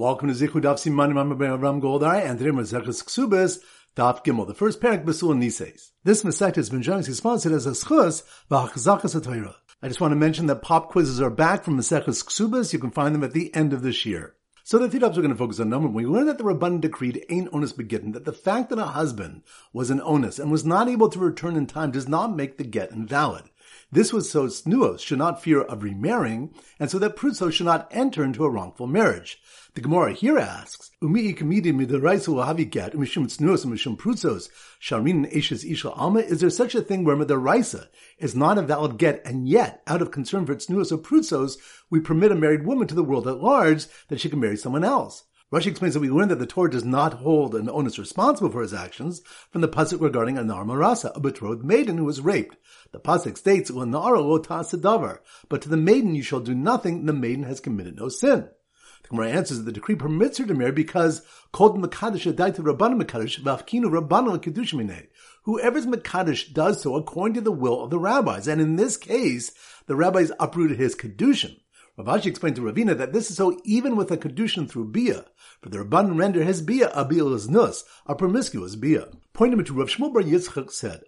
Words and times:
Welcome 0.00 0.28
to 0.28 0.34
Zichud 0.34 0.62
Daf 0.62 0.76
Simanim 0.76 1.20
I'm 1.20 1.60
Ram 1.60 1.78
Goldar, 1.78 2.24
and 2.24 2.38
today 2.38 2.50
we're 2.50 2.62
Zechus 2.62 3.04
Ksubas, 3.04 3.58
Daf 3.94 4.24
Gimel, 4.24 4.46
the 4.46 4.54
first 4.54 4.80
parak 4.80 5.04
Basul 5.04 5.36
Nises. 5.36 5.90
This 6.04 6.22
Masechet 6.22 6.56
has 6.56 6.70
been 6.70 6.80
generously 6.80 7.12
sponsored 7.12 7.52
as 7.52 7.66
a 7.66 7.72
schus 7.72 8.22
v'achzakas 8.50 9.22
Torah. 9.22 9.56
I 9.82 9.88
just 9.88 10.00
want 10.00 10.12
to 10.12 10.16
mention 10.16 10.46
that 10.46 10.62
pop 10.62 10.88
quizzes 10.88 11.20
are 11.20 11.28
back 11.28 11.64
from 11.64 11.76
Maseches 11.76 12.24
Ksubas. 12.24 12.72
You 12.72 12.78
can 12.78 12.90
find 12.90 13.14
them 13.14 13.22
at 13.22 13.34
the 13.34 13.54
end 13.54 13.74
of 13.74 13.82
this 13.82 14.06
year. 14.06 14.36
So 14.64 14.78
the 14.78 14.88
three 14.88 15.00
we're 15.00 15.10
going 15.10 15.28
to 15.28 15.34
focus 15.34 15.60
on 15.60 15.68
number 15.68 15.88
one. 15.88 15.94
We 15.94 16.06
learned 16.06 16.30
that 16.30 16.38
the 16.38 16.44
Rabban 16.44 16.80
decreed 16.80 17.26
ain't 17.28 17.52
onus 17.52 17.74
begitten, 17.74 18.12
that 18.12 18.24
the 18.24 18.32
fact 18.32 18.70
that 18.70 18.78
a 18.78 18.86
husband 18.86 19.42
was 19.74 19.90
an 19.90 20.00
onus 20.00 20.38
and 20.38 20.50
was 20.50 20.64
not 20.64 20.88
able 20.88 21.10
to 21.10 21.18
return 21.18 21.56
in 21.56 21.66
time 21.66 21.90
does 21.90 22.08
not 22.08 22.34
make 22.34 22.56
the 22.56 22.64
get 22.64 22.90
invalid. 22.90 23.49
This 23.92 24.12
was 24.12 24.30
so 24.30 24.46
Snuos 24.46 25.00
should 25.00 25.18
not 25.18 25.42
fear 25.42 25.62
of 25.62 25.82
remarrying, 25.82 26.54
and 26.78 26.88
so 26.88 26.96
that 27.00 27.16
Prutso 27.16 27.50
should 27.50 27.66
not 27.66 27.88
enter 27.90 28.22
into 28.22 28.44
a 28.44 28.50
wrongful 28.50 28.86
marriage. 28.86 29.42
The 29.74 29.80
Gemara 29.80 30.12
here 30.12 30.38
asks, 30.38 30.92
Prutsos, 31.02 31.18
eshes 34.80 35.72
isha 35.72 35.90
alma, 35.90 36.20
is 36.20 36.40
there 36.40 36.50
such 36.50 36.76
a 36.76 36.82
thing 36.82 37.02
where 37.02 37.16
midaraisa 37.16 37.88
is 38.18 38.36
not 38.36 38.58
a 38.58 38.62
valid 38.62 38.96
get, 38.96 39.26
and 39.26 39.48
yet, 39.48 39.82
out 39.88 40.02
of 40.02 40.12
concern 40.12 40.46
for 40.46 40.54
Snuos 40.54 40.92
or 40.92 40.98
Prutsos, 40.98 41.56
we 41.90 41.98
permit 41.98 42.30
a 42.30 42.36
married 42.36 42.64
woman 42.64 42.86
to 42.86 42.94
the 42.94 43.02
world 43.02 43.26
at 43.26 43.42
large 43.42 43.86
that 44.06 44.20
she 44.20 44.28
can 44.28 44.38
marry 44.38 44.56
someone 44.56 44.84
else? 44.84 45.24
Rashi 45.52 45.66
explains 45.66 45.94
that 45.94 46.00
we 46.00 46.10
learn 46.10 46.28
that 46.28 46.38
the 46.38 46.46
Torah 46.46 46.70
does 46.70 46.84
not 46.84 47.14
hold 47.14 47.56
an 47.56 47.68
onus 47.68 47.98
responsible 47.98 48.50
for 48.50 48.62
his 48.62 48.72
actions 48.72 49.20
from 49.50 49.62
the 49.62 49.68
pasuk 49.68 50.00
regarding 50.00 50.36
Anar 50.36 50.64
Marasa, 50.64 51.10
a 51.16 51.18
betrothed 51.18 51.64
maiden 51.64 51.98
who 51.98 52.04
was 52.04 52.20
raped. 52.20 52.56
The 52.92 53.00
pasuk 53.00 53.36
states, 53.36 53.68
"L'nara 53.68 54.20
lo 54.20 54.38
ta'asadavar," 54.38 55.18
but 55.48 55.60
to 55.62 55.68
the 55.68 55.76
maiden 55.76 56.14
you 56.14 56.22
shall 56.22 56.38
do 56.38 56.54
nothing. 56.54 57.04
The 57.04 57.12
maiden 57.12 57.42
has 57.42 57.58
committed 57.58 57.96
no 57.96 58.08
sin. 58.08 58.48
The 59.02 59.08
Gemara 59.08 59.30
answers 59.30 59.58
that 59.58 59.64
the 59.64 59.72
decree 59.72 59.96
permits 59.96 60.38
her 60.38 60.46
to 60.46 60.54
marry 60.54 60.70
because 60.70 61.22
called 61.50 61.82
Makadish 61.82 62.32
Adaita 62.32 62.58
Rabbanim 62.58 63.02
Makadish 63.02 63.40
Vafkinu 63.40 63.86
Rabbanim 63.86 64.38
Kedushmine. 64.38 65.08
Whoever's 65.42 65.86
Makadish 65.86 66.52
does 66.52 66.80
so 66.80 66.94
according 66.94 67.34
to 67.34 67.40
the 67.40 67.50
will 67.50 67.82
of 67.82 67.90
the 67.90 67.98
rabbis, 67.98 68.46
and 68.46 68.60
in 68.60 68.76
this 68.76 68.96
case, 68.96 69.50
the 69.86 69.96
rabbis 69.96 70.30
uprooted 70.38 70.78
his 70.78 70.94
Kedushin. 70.94 71.56
Rav 72.02 72.22
Ashi 72.22 72.26
explained 72.26 72.56
to 72.56 72.62
Ravina 72.62 72.96
that 72.96 73.12
this 73.12 73.30
is 73.30 73.36
so 73.36 73.60
even 73.62 73.94
with 73.94 74.10
a 74.10 74.16
kedushin 74.16 74.66
through 74.66 74.86
bia, 74.86 75.26
for 75.60 75.68
the 75.68 75.78
Rabban 75.78 76.16
render 76.16 76.42
his 76.42 76.62
bia 76.62 76.88
a 76.94 77.04
bia's 77.04 77.50
nus, 77.50 77.84
a 78.06 78.14
promiscuous 78.14 78.74
bia. 78.74 79.08
Pointing 79.34 79.62
to 79.62 79.74
Rav 79.74 79.88
Shmuel 79.88 80.12
Bar 80.12 80.22
Yitzchak 80.22 80.70
said, 80.70 81.02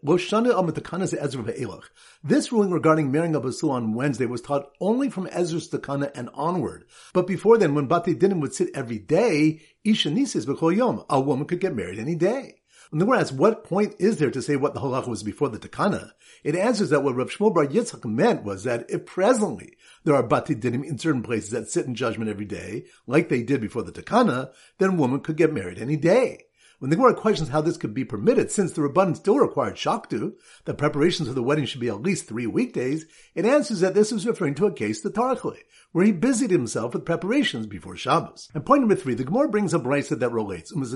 Ezra 1.19 1.81
This 2.23 2.53
ruling 2.53 2.71
regarding 2.71 3.11
marrying 3.11 3.35
a 3.35 3.41
basul 3.41 3.71
on 3.71 3.95
Wednesday 3.95 4.27
was 4.27 4.43
taught 4.43 4.71
only 4.81 5.09
from 5.09 5.29
Ezra's 5.33 5.71
Takana 5.71 6.11
and 6.15 6.29
onward. 6.35 6.85
But 7.15 7.27
before 7.27 7.57
then, 7.57 7.75
when 7.75 7.87
Bati 7.87 8.15
Dinim 8.15 8.41
would 8.41 8.55
sit 8.55 8.69
every 8.75 8.99
day, 8.99 9.63
Isha 9.85 10.11
Nisis 10.11 10.77
Yom, 10.77 11.05
a 11.09 11.21
woman 11.21 11.47
could 11.47 11.61
get 11.61 11.75
married 11.75 11.99
any 11.99 12.17
day. 12.17 12.62
When 12.93 12.99
the 12.99 13.11
asks, 13.17 13.33
what 13.33 13.65
point 13.65 13.95
is 13.99 14.19
there 14.19 14.31
to 14.31 14.43
say 14.43 14.57
what 14.57 14.75
the 14.75 14.81
halacha 14.81 15.09
was 15.09 15.23
before 15.23 15.49
the 15.49 15.59
takana? 15.59 16.11
It 16.45 16.55
answers 16.55 16.91
that 16.91 17.03
what 17.03 17.15
Rav 17.15 17.31
Shmuel 17.31 17.55
Bar 17.55 17.67
Yitzchak 17.67 18.05
meant 18.05 18.45
was 18.45 18.65
that 18.65 18.85
if 18.91 19.07
presently 19.07 19.79
there 20.05 20.15
are 20.15 20.23
bati 20.23 20.55
dinim 20.55 20.85
in 20.85 20.99
certain 20.99 21.23
places 21.23 21.49
that 21.53 21.71
sit 21.71 21.87
in 21.87 21.95
judgment 21.95 22.29
every 22.29 22.45
day, 22.45 22.85
like 23.07 23.31
they 23.31 23.43
did 23.43 23.63
before 23.63 23.83
the 23.83 23.93
takana, 23.93 24.53
then 24.77 24.91
a 24.91 24.95
woman 24.95 25.21
could 25.21 25.39
get 25.39 25.55
married 25.55 25.79
any 25.79 25.97
day. 25.97 26.45
When 26.83 26.91
the 26.91 26.97
Gemara 26.97 27.15
questions 27.15 27.51
how 27.51 27.61
this 27.61 27.77
could 27.77 27.95
be 27.95 28.05
permitted, 28.05 28.51
since 28.51 28.73
the 28.73 28.81
Rabban 28.81 29.15
still 29.15 29.39
required 29.39 29.77
shaktu, 29.77 30.33
that 30.65 30.79
preparations 30.79 31.29
for 31.29 31.35
the 31.35 31.41
wedding 31.41 31.65
should 31.65 31.81
be 31.81 31.87
at 31.87 32.03
least 32.03 32.27
three 32.27 32.49
weekdays, 32.49 33.07
it 33.37 33.47
answers 33.47 33.79
that 33.79 33.95
this 33.95 34.11
is 34.11 34.27
referring 34.27 34.57
to 34.57 34.67
a 34.67 34.73
case, 34.73 35.01
the 35.01 35.09
Tarachli, 35.09 35.59
where 35.93 36.05
he 36.05 36.11
busied 36.11 36.51
himself 36.51 36.93
with 36.93 37.05
preparations 37.05 37.69
before 37.69 37.97
Shabbos. 37.97 38.49
And 38.53 38.67
point 38.67 38.81
number 38.81 38.97
three, 38.97 39.15
the 39.15 39.23
Gemara 39.23 39.49
brings 39.49 39.73
a 39.73 39.79
brisa 39.79 40.19
that 40.19 40.33
relates, 40.33 40.73
and 40.73 40.85
from 40.85 40.91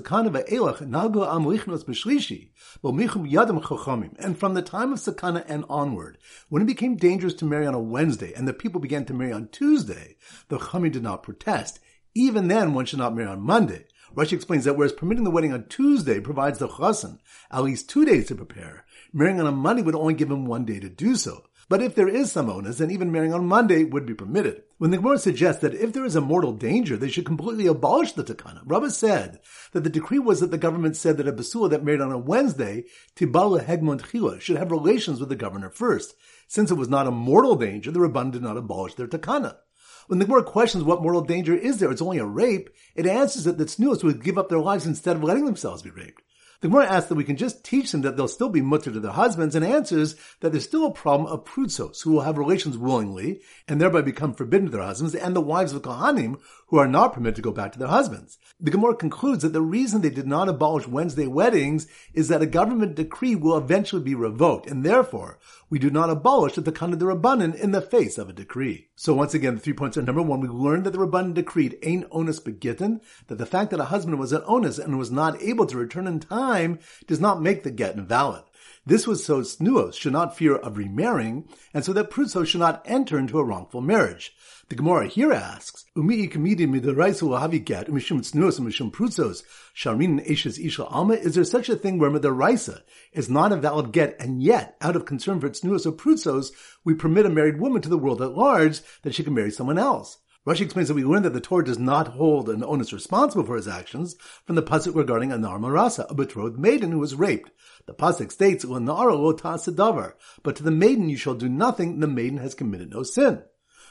the 4.55 4.62
time 4.62 4.92
of 4.92 4.98
Sakana 4.98 5.45
and 5.47 5.64
onward, 5.69 6.18
when 6.48 6.63
it 6.63 6.67
became 6.67 6.97
dangerous 6.97 7.35
to 7.35 7.45
marry 7.45 7.64
on 7.64 7.74
a 7.74 7.80
Wednesday, 7.80 8.33
and 8.33 8.48
the 8.48 8.53
people 8.53 8.80
began 8.80 9.05
to 9.05 9.14
marry 9.14 9.30
on 9.30 9.47
Tuesday, 9.53 10.17
the 10.48 10.58
Chachamim 10.58 10.91
did 10.91 11.05
not 11.05 11.23
protest. 11.23 11.79
Even 12.13 12.48
then, 12.48 12.74
one 12.74 12.86
should 12.86 12.98
not 12.98 13.14
marry 13.14 13.29
on 13.29 13.41
Monday. 13.41 13.85
Rashi 14.17 14.33
explains 14.33 14.65
that 14.65 14.77
whereas 14.77 14.95
permitting 14.95 15.25
the 15.25 15.31
wedding 15.31 15.53
on 15.53 15.67
Tuesday 15.69 16.21
provides 16.21 16.59
the 16.59 16.69
chassan 16.69 17.19
at 17.51 17.63
least 17.63 17.91
two 17.91 18.07
days 18.07 18.29
to 18.29 18.35
prepare, 18.35 18.87
marrying 19.13 19.39
on 19.41 19.47
a 19.47 19.53
Monday 19.53 19.83
would 19.83 19.95
only 19.95 20.15
give 20.15 20.31
him 20.31 20.47
one 20.47 20.65
day 20.65 20.81
to 20.81 20.89
do 20.89 21.17
so. 21.17 21.45
But 21.69 21.83
if 21.83 21.97
there 21.97 22.09
is 22.09 22.31
some 22.31 22.49
onus, 22.49 22.79
then 22.79 22.93
even 22.93 23.11
marrying 23.11 23.35
on 23.35 23.47
Monday 23.47 23.83
would 23.83 24.07
be 24.07 24.15
permitted. 24.15 24.63
When 24.79 24.93
the 24.93 24.99
Gemara 24.99 25.19
suggests 25.19 25.63
that 25.63 25.75
if 25.75 25.93
there 25.93 26.05
is 26.05 26.15
a 26.15 26.21
mortal 26.21 26.53
danger, 26.53 26.97
they 26.97 27.09
should 27.09 27.27
completely 27.27 27.67
abolish 27.67 28.13
the 28.13 28.23
takana, 28.23 28.63
Rabbah 28.65 28.91
said 28.91 29.41
that 29.73 29.83
the 29.83 29.91
decree 29.91 30.21
was 30.21 30.39
that 30.41 30.53
the 30.53 30.59
government 30.59 30.97
said 30.97 31.17
that 31.17 31.27
a 31.27 31.33
basula 31.33 31.69
that 31.71 31.83
married 31.85 32.01
on 32.01 32.13
a 32.13 32.19
Wednesday, 32.19 32.85
Tibala 33.17 33.63
Hegmont 33.63 34.03
Chila, 34.03 34.41
should 34.41 34.59
have 34.59 34.71
relations 34.71 35.19
with 35.19 35.29
the 35.29 35.35
governor 35.35 35.69
first. 35.69 36.15
Since 36.47 36.71
it 36.71 36.77
was 36.77 36.89
not 36.89 37.09
a 37.09 37.11
mortal 37.11 37.57
danger, 37.57 37.91
the 37.91 37.98
Rabban 37.98 38.31
did 38.31 38.43
not 38.43 38.57
abolish 38.57 38.95
their 38.95 39.09
takana. 39.09 39.57
When 40.06 40.18
the 40.18 40.24
Gemara 40.24 40.44
questions 40.44 40.84
what 40.84 41.02
mortal 41.02 41.22
danger 41.22 41.55
is 41.55 41.78
there, 41.78 41.90
it's 41.90 42.02
only 42.02 42.18
a 42.18 42.24
rape, 42.24 42.70
it 42.94 43.06
answers 43.06 43.44
that 43.44 43.58
the 43.58 43.64
tznuos 43.64 44.05
would 44.05 44.22
give 44.22 44.39
up 44.39 44.48
their 44.48 44.58
lives 44.58 44.86
instead 44.86 45.17
of 45.17 45.24
letting 45.24 45.44
themselves 45.44 45.83
be 45.83 45.90
raped. 45.90 46.22
The 46.61 46.68
Gemara 46.68 46.86
asks 46.86 47.08
that 47.11 47.17
we 47.17 47.24
can 47.24 47.36
just 47.36 47.64
teach 47.64 47.92
them 47.92 48.00
that 48.02 48.17
they'll 48.17 48.28
still 48.28 48.48
be 48.48 48.62
mutter 48.62 48.90
to 48.90 49.00
their 49.00 49.12
husbands 49.12 49.55
and 49.55 49.64
answers 49.64 50.17
that 50.40 50.52
there's 50.52 50.64
still 50.64 50.86
a 50.86 50.90
problem 50.90 51.30
of 51.30 51.44
prutsos 51.44 52.02
who 52.02 52.12
will 52.12 52.22
have 52.22 52.39
relations 52.39 52.78
willingly 52.78 53.42
and 53.68 53.78
thereby 53.78 54.00
become 54.00 54.33
forbidden 54.33 54.67
to 54.67 54.72
their 54.72 54.86
husbands 54.86 55.14
and 55.14 55.36
the 55.36 55.40
wives 55.42 55.74
of 55.74 55.83
Kohanim 55.83 56.40
who 56.68 56.78
are 56.78 56.88
not 56.88 57.12
permitted 57.12 57.36
to 57.36 57.42
go 57.42 57.52
back 57.52 57.73
to 57.73 57.78
their 57.78 57.88
husbands. 57.88 58.38
The 58.58 58.70
Gemara 58.70 58.96
concludes 58.96 59.42
that 59.42 59.52
the 59.52 59.61
reason 59.61 60.00
they 60.00 60.08
did 60.08 60.27
not 60.27 60.48
abolish 60.48 60.88
Wednesday 60.88 61.27
weddings 61.27 61.86
is 62.14 62.28
that 62.28 62.40
a 62.40 62.46
government 62.46 62.94
decree 62.94 63.34
will 63.34 63.58
eventually 63.58 64.02
be 64.02 64.14
revoked 64.14 64.67
and 64.67 64.83
therefore 64.83 65.38
we 65.69 65.79
do 65.79 65.91
not 65.91 66.11
abolish 66.11 66.55
the 66.55 66.63
Takana 66.63 66.97
de 66.99 67.05
Rabbanan 67.05 67.55
in 67.55 67.73
the 67.73 67.81
face 67.81 68.19
of 68.19 68.29
a 68.29 68.33
decree. 68.33 68.89
So 68.95 69.15
once 69.15 69.35
again, 69.35 69.57
the 69.57 69.61
three 69.61 69.73
points 69.73 69.97
are 69.97 70.03
number 70.03 70.23
one, 70.23 70.41
we 70.41 70.49
learned 70.49 70.85
that 70.85 70.91
the 70.91 70.99
Rabbanan 70.99 71.35
decreed 71.35 71.79
ain't 71.83 72.07
onus 72.11 72.39
begitten, 72.39 73.01
that 73.27 73.39
the 73.39 73.47
fact 73.47 73.71
that 73.71 73.81
a 73.81 73.87
husband 73.87 74.19
was 74.19 74.33
an 74.33 74.43
onus 74.47 74.79
and 74.79 74.99
was 74.99 75.11
not 75.11 75.43
able 75.43 75.67
to 75.67 75.77
return 75.77 76.07
in 76.07 76.21
time 76.21 76.79
does 77.07 77.21
not 77.21 77.43
make 77.43 77.65
the 77.65 77.71
get 77.71 77.97
invalid. 77.97 78.45
This 78.89 79.05
was 79.05 79.24
so 79.24 79.41
Snuos 79.41 79.95
should 79.95 80.13
not 80.13 80.36
fear 80.36 80.55
of 80.55 80.77
remarrying, 80.79 81.48
and 81.74 81.85
so 81.85 81.92
that 81.92 82.08
Prutso 82.08 82.47
should 82.47 82.61
not 82.61 82.83
enter 82.85 83.19
into 83.19 83.41
a 83.41 83.45
wrongful 83.45 83.80
marriage. 83.80 84.33
The 84.69 84.77
Gemara 84.77 85.08
here 85.08 85.33
asks, 85.33 85.86
Umi 85.97 86.29
ikamidi 86.29 86.69
midaraisu 86.69 87.29
lahavigat, 87.29 87.89
umishum 87.89 88.20
Snuos, 88.20 88.61
umishum 88.61 88.92
Prutsos, 88.92 89.42
sharin 89.74 90.24
eshes 90.24 90.64
isha 90.64 90.85
alma, 90.85 91.14
is 91.14 91.35
there 91.35 91.42
such 91.42 91.69
a 91.69 91.74
thing 91.74 91.98
where 91.98 92.13
midaraisa 92.13 92.83
is 93.13 93.29
not 93.29 93.51
a 93.51 93.57
valid 93.57 93.91
get, 93.91 94.14
and 94.20 94.41
yet, 94.41 94.77
out 94.80 94.95
of 94.95 95.05
concern 95.05 95.41
for 95.41 95.51
Snuos 95.51 95.85
or 95.85 95.91
Prutsos, 95.91 96.53
we 96.85 96.95
permit 96.95 97.27
a 97.27 97.29
married 97.29 97.58
woman 97.58 97.83
to 97.83 97.89
the 97.89 97.98
world 97.98 98.23
at 98.23 98.36
large 98.36 98.83
that 99.03 99.17
she 99.17 99.24
can 99.24 99.35
marry 99.35 99.51
someone 99.51 99.79
else? 99.79 100.18
Rashi 100.46 100.61
explains 100.61 100.86
that 100.86 100.95
we 100.95 101.05
learn 101.05 101.24
that 101.24 101.33
the 101.33 101.40
Torah 101.40 101.64
does 101.64 101.79
not 101.79 102.07
hold 102.07 102.48
an 102.48 102.62
onus 102.62 102.92
responsible 102.92 103.45
for 103.45 103.57
his 103.57 103.67
actions 103.67 104.14
from 104.45 104.55
the 104.55 104.62
pasuk 104.62 104.95
regarding 104.95 105.30
Anar 105.30 105.58
Marasa, 105.58 106.08
a 106.08 106.14
betrothed 106.14 106.57
maiden 106.57 106.92
who 106.92 107.01
was 107.01 107.17
raped. 107.17 107.51
The 107.86 107.95
pasuk 107.95 108.30
states, 108.30 108.64
"L'nara 108.64 109.18
lo 109.18 109.33
ta'asadavar," 109.33 110.12
but 110.45 110.55
to 110.55 110.62
the 110.62 110.70
maiden 110.70 111.08
you 111.08 111.17
shall 111.17 111.35
do 111.35 111.48
nothing. 111.48 111.98
The 111.98 112.06
maiden 112.06 112.39
has 112.39 112.55
committed 112.55 112.90
no 112.90 113.02
sin. 113.02 113.42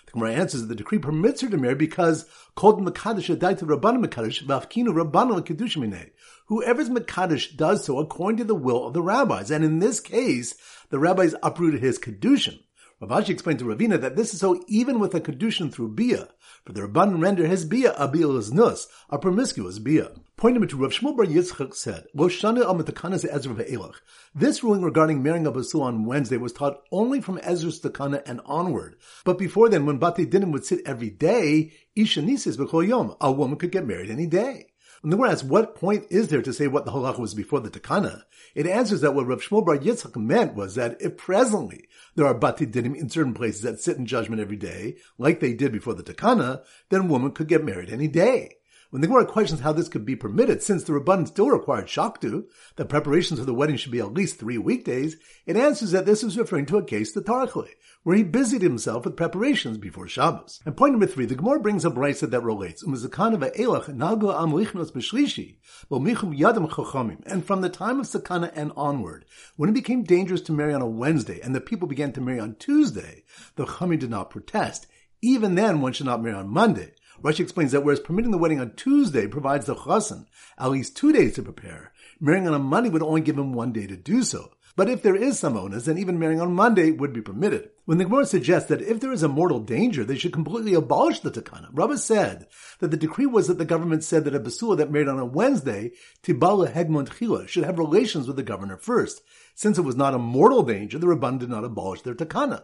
The 0.05 0.11
Gemara 0.13 0.31
answers 0.31 0.61
that 0.61 0.67
the 0.67 0.75
decree 0.75 0.97
permits 0.97 1.41
her 1.41 1.49
to 1.49 1.57
marry 1.57 1.75
because 1.75 2.23
called 2.55 2.79
Makadish 2.79 3.35
Adaita 3.35 3.63
Rabbanim 3.63 4.05
Makadish 4.05 4.45
Vafkinu 4.45 4.93
Rabbanim. 4.93 6.11
Whoever's 6.45 6.89
Makadish 6.89 7.57
does 7.57 7.83
so 7.83 7.99
according 7.99 8.37
to 8.37 8.45
the 8.45 8.55
will 8.55 8.87
of 8.87 8.93
the 8.93 9.01
rabbis, 9.01 9.51
and 9.51 9.65
in 9.65 9.79
this 9.79 9.99
case, 9.99 10.55
the 10.89 10.99
rabbis 10.99 11.35
uprooted 11.43 11.81
his 11.81 11.99
Kedushin. 11.99 12.59
Rav 13.01 13.09
Ashi 13.09 13.31
explained 13.31 13.59
to 13.59 13.65
Ravina 13.65 13.99
that 13.99 14.15
this 14.15 14.33
is 14.33 14.39
so 14.39 14.63
even 14.69 14.99
with 14.99 15.13
a 15.13 15.19
kedushin 15.19 15.69
through 15.69 15.95
bia, 15.95 16.29
for 16.63 16.71
the 16.71 16.79
Rabban 16.79 17.21
render 17.21 17.45
his 17.45 17.65
bia 17.65 17.93
a 17.97 18.07
bia's 18.07 18.53
nus, 18.53 18.87
a 19.09 19.19
promiscuous 19.19 19.79
bia. 19.79 20.11
Point 20.37 20.53
number 20.53 20.67
two, 20.67 20.77
Rav 20.77 20.91
Shmuel 20.91 21.17
Bar 21.17 21.25
Yitzchak 21.25 21.73
said, 21.73 22.05
Ezra 23.29 23.91
This 24.33 24.63
ruling 24.63 24.81
regarding 24.81 25.21
marrying 25.21 25.45
a 25.45 25.51
basul 25.51 25.81
on 25.81 26.05
Wednesday 26.05 26.37
was 26.37 26.53
taught 26.53 26.83
only 26.89 27.19
from 27.19 27.37
Ezra's 27.43 27.81
Takana 27.81 28.21
and 28.25 28.39
onward. 28.45 28.95
But 29.25 29.37
before 29.39 29.67
then, 29.67 29.85
when 29.85 29.97
Bati 29.97 30.25
Dinim 30.25 30.53
would 30.53 30.63
sit 30.63 30.79
every 30.85 31.09
day, 31.09 31.73
Isha 31.97 32.21
Nisis 32.21 32.87
Yom, 32.87 33.15
a 33.19 33.29
woman 33.29 33.57
could 33.57 33.71
get 33.73 33.85
married 33.85 34.09
any 34.09 34.25
day. 34.25 34.67
Asks, 35.03 35.43
what 35.43 35.75
point 35.75 36.05
is 36.09 36.29
there 36.29 36.41
to 36.41 36.53
say 36.53 36.67
what 36.67 36.85
the 36.85 36.91
halacha 36.91 37.19
was 37.19 37.33
before 37.33 37.59
the 37.59 37.69
takana? 37.69 38.23
It 38.53 38.67
answers 38.67 39.01
that 39.01 39.13
what 39.13 39.27
Rav 39.27 39.41
Shmuel 39.41 39.65
Bar 39.65 39.77
Yitzchak 39.77 40.15
meant 40.15 40.55
was 40.55 40.75
that 40.75 41.01
if 41.01 41.17
presently 41.17 41.87
there 42.15 42.25
are 42.25 42.33
bati 42.33 42.65
dinim 42.65 42.95
in 42.95 43.09
certain 43.09 43.33
places 43.33 43.61
that 43.61 43.79
sit 43.79 43.97
in 43.97 44.05
judgment 44.05 44.41
every 44.41 44.57
day, 44.57 44.97
like 45.17 45.39
they 45.39 45.53
did 45.53 45.71
before 45.71 45.93
the 45.93 46.03
takana, 46.03 46.63
then 46.89 47.01
a 47.01 47.05
woman 47.05 47.31
could 47.31 47.47
get 47.47 47.63
married 47.63 47.89
any 47.89 48.07
day. 48.07 48.55
When 48.91 49.01
the 49.01 49.07
Gemara 49.07 49.25
questions 49.25 49.59
how 49.59 49.73
this 49.73 49.89
could 49.89 50.05
be 50.05 50.15
permitted, 50.15 50.63
since 50.63 50.83
the 50.83 50.93
Rabban 50.93 51.27
still 51.27 51.49
required 51.49 51.87
shaktu, 51.87 52.45
that 52.77 52.87
preparations 52.87 53.39
for 53.39 53.45
the 53.45 53.53
wedding 53.53 53.75
should 53.75 53.91
be 53.91 53.99
at 53.99 54.13
least 54.13 54.39
three 54.39 54.57
weekdays, 54.57 55.17
it 55.45 55.57
answers 55.57 55.91
that 55.91 56.05
this 56.05 56.23
is 56.23 56.37
referring 56.37 56.65
to 56.67 56.77
a 56.77 56.85
case, 56.85 57.11
the 57.11 57.21
Tarchli, 57.21 57.71
where 58.05 58.15
he 58.15 58.23
busied 58.23 58.61
himself 58.61 59.03
with 59.03 59.17
preparations 59.17 59.79
before 59.79 60.07
Shabbos. 60.07 60.59
And 60.63 60.77
point 60.77 60.93
number 60.93 61.07
three, 61.07 61.25
the 61.25 61.33
Gemara 61.33 61.59
brings 61.59 61.83
a 61.83 61.89
brisa 61.89 62.29
that 62.29 62.43
relates, 62.43 62.83
Umizakana 62.83 63.51
elach 63.57 63.87
and 67.25 67.45
from 67.45 67.61
the 67.61 67.69
time 67.69 67.99
of 67.99 68.05
Sakana 68.05 68.51
and 68.55 68.71
onward, 68.77 69.25
when 69.55 69.71
it 69.71 69.73
became 69.73 70.03
dangerous 70.03 70.41
to 70.41 70.51
marry 70.51 70.75
on 70.75 70.83
a 70.83 70.87
Wednesday, 70.87 71.39
and 71.41 71.55
the 71.55 71.59
people 71.59 71.87
began 71.87 72.11
to 72.11 72.21
marry 72.21 72.39
on 72.39 72.57
Tuesday, 72.59 73.23
the 73.55 73.65
Chami 73.65 73.97
did 73.97 74.11
not 74.11 74.29
protest. 74.29 74.85
Even 75.23 75.55
then, 75.55 75.81
one 75.81 75.93
should 75.93 76.05
not 76.05 76.21
marry 76.21 76.35
on 76.35 76.47
Monday. 76.47 76.91
Rashi 77.23 77.39
explains 77.39 77.71
that 77.71 77.83
whereas 77.83 77.99
permitting 77.99 78.29
the 78.29 78.37
wedding 78.37 78.59
on 78.59 78.75
Tuesday 78.75 79.25
provides 79.25 79.65
the 79.65 79.73
chassan 79.73 80.27
at 80.59 80.69
least 80.69 80.95
two 80.95 81.11
days 81.11 81.33
to 81.33 81.41
prepare, 81.41 81.91
marrying 82.19 82.47
on 82.47 82.53
a 82.53 82.59
Monday 82.59 82.89
would 82.91 83.01
only 83.01 83.21
give 83.21 83.37
him 83.37 83.53
one 83.53 83.71
day 83.71 83.87
to 83.87 83.95
do 83.95 84.21
so. 84.21 84.51
But 84.77 84.89
if 84.89 85.01
there 85.01 85.15
is 85.15 85.39
some 85.39 85.55
onus, 85.55 85.85
then 85.85 85.97
even 85.97 86.19
marrying 86.19 86.41
on 86.41 86.53
Monday 86.53 86.91
would 86.91 87.13
be 87.13 87.21
permitted. 87.21 87.69
When 87.85 87.97
the 87.97 88.03
Gemara 88.03 88.25
suggests 88.25 88.67
that 88.67 88.81
if 88.81 88.99
there 88.99 89.13
is 89.13 89.23
a 89.23 89.29
mortal 89.29 89.61
danger, 89.61 90.03
they 90.03 90.17
should 90.17 90.33
completely 90.33 90.73
abolish 90.73 91.21
the 91.21 91.31
takana, 91.31 91.69
Rabbah 91.71 91.95
said 91.95 92.47
that 92.79 92.91
the 92.91 92.97
decree 92.97 93.25
was 93.25 93.47
that 93.47 93.57
the 93.57 93.63
government 93.63 94.03
said 94.03 94.25
that 94.25 94.35
a 94.35 94.39
basula 94.39 94.75
that 94.77 94.91
married 94.91 95.07
on 95.07 95.17
a 95.17 95.25
Wednesday, 95.25 95.91
Tibala 96.23 96.69
Hegmont 96.69 97.07
Chila, 97.07 97.47
should 97.47 97.63
have 97.63 97.79
relations 97.79 98.27
with 98.27 98.35
the 98.35 98.43
governor 98.43 98.75
first. 98.75 99.21
Since 99.53 99.77
it 99.77 99.83
was 99.83 99.95
not 99.95 100.13
a 100.13 100.19
mortal 100.19 100.63
danger, 100.63 100.99
the 100.99 101.07
Rabban 101.07 101.39
did 101.39 101.49
not 101.49 101.63
abolish 101.63 102.01
their 102.01 102.15
takana. 102.15 102.63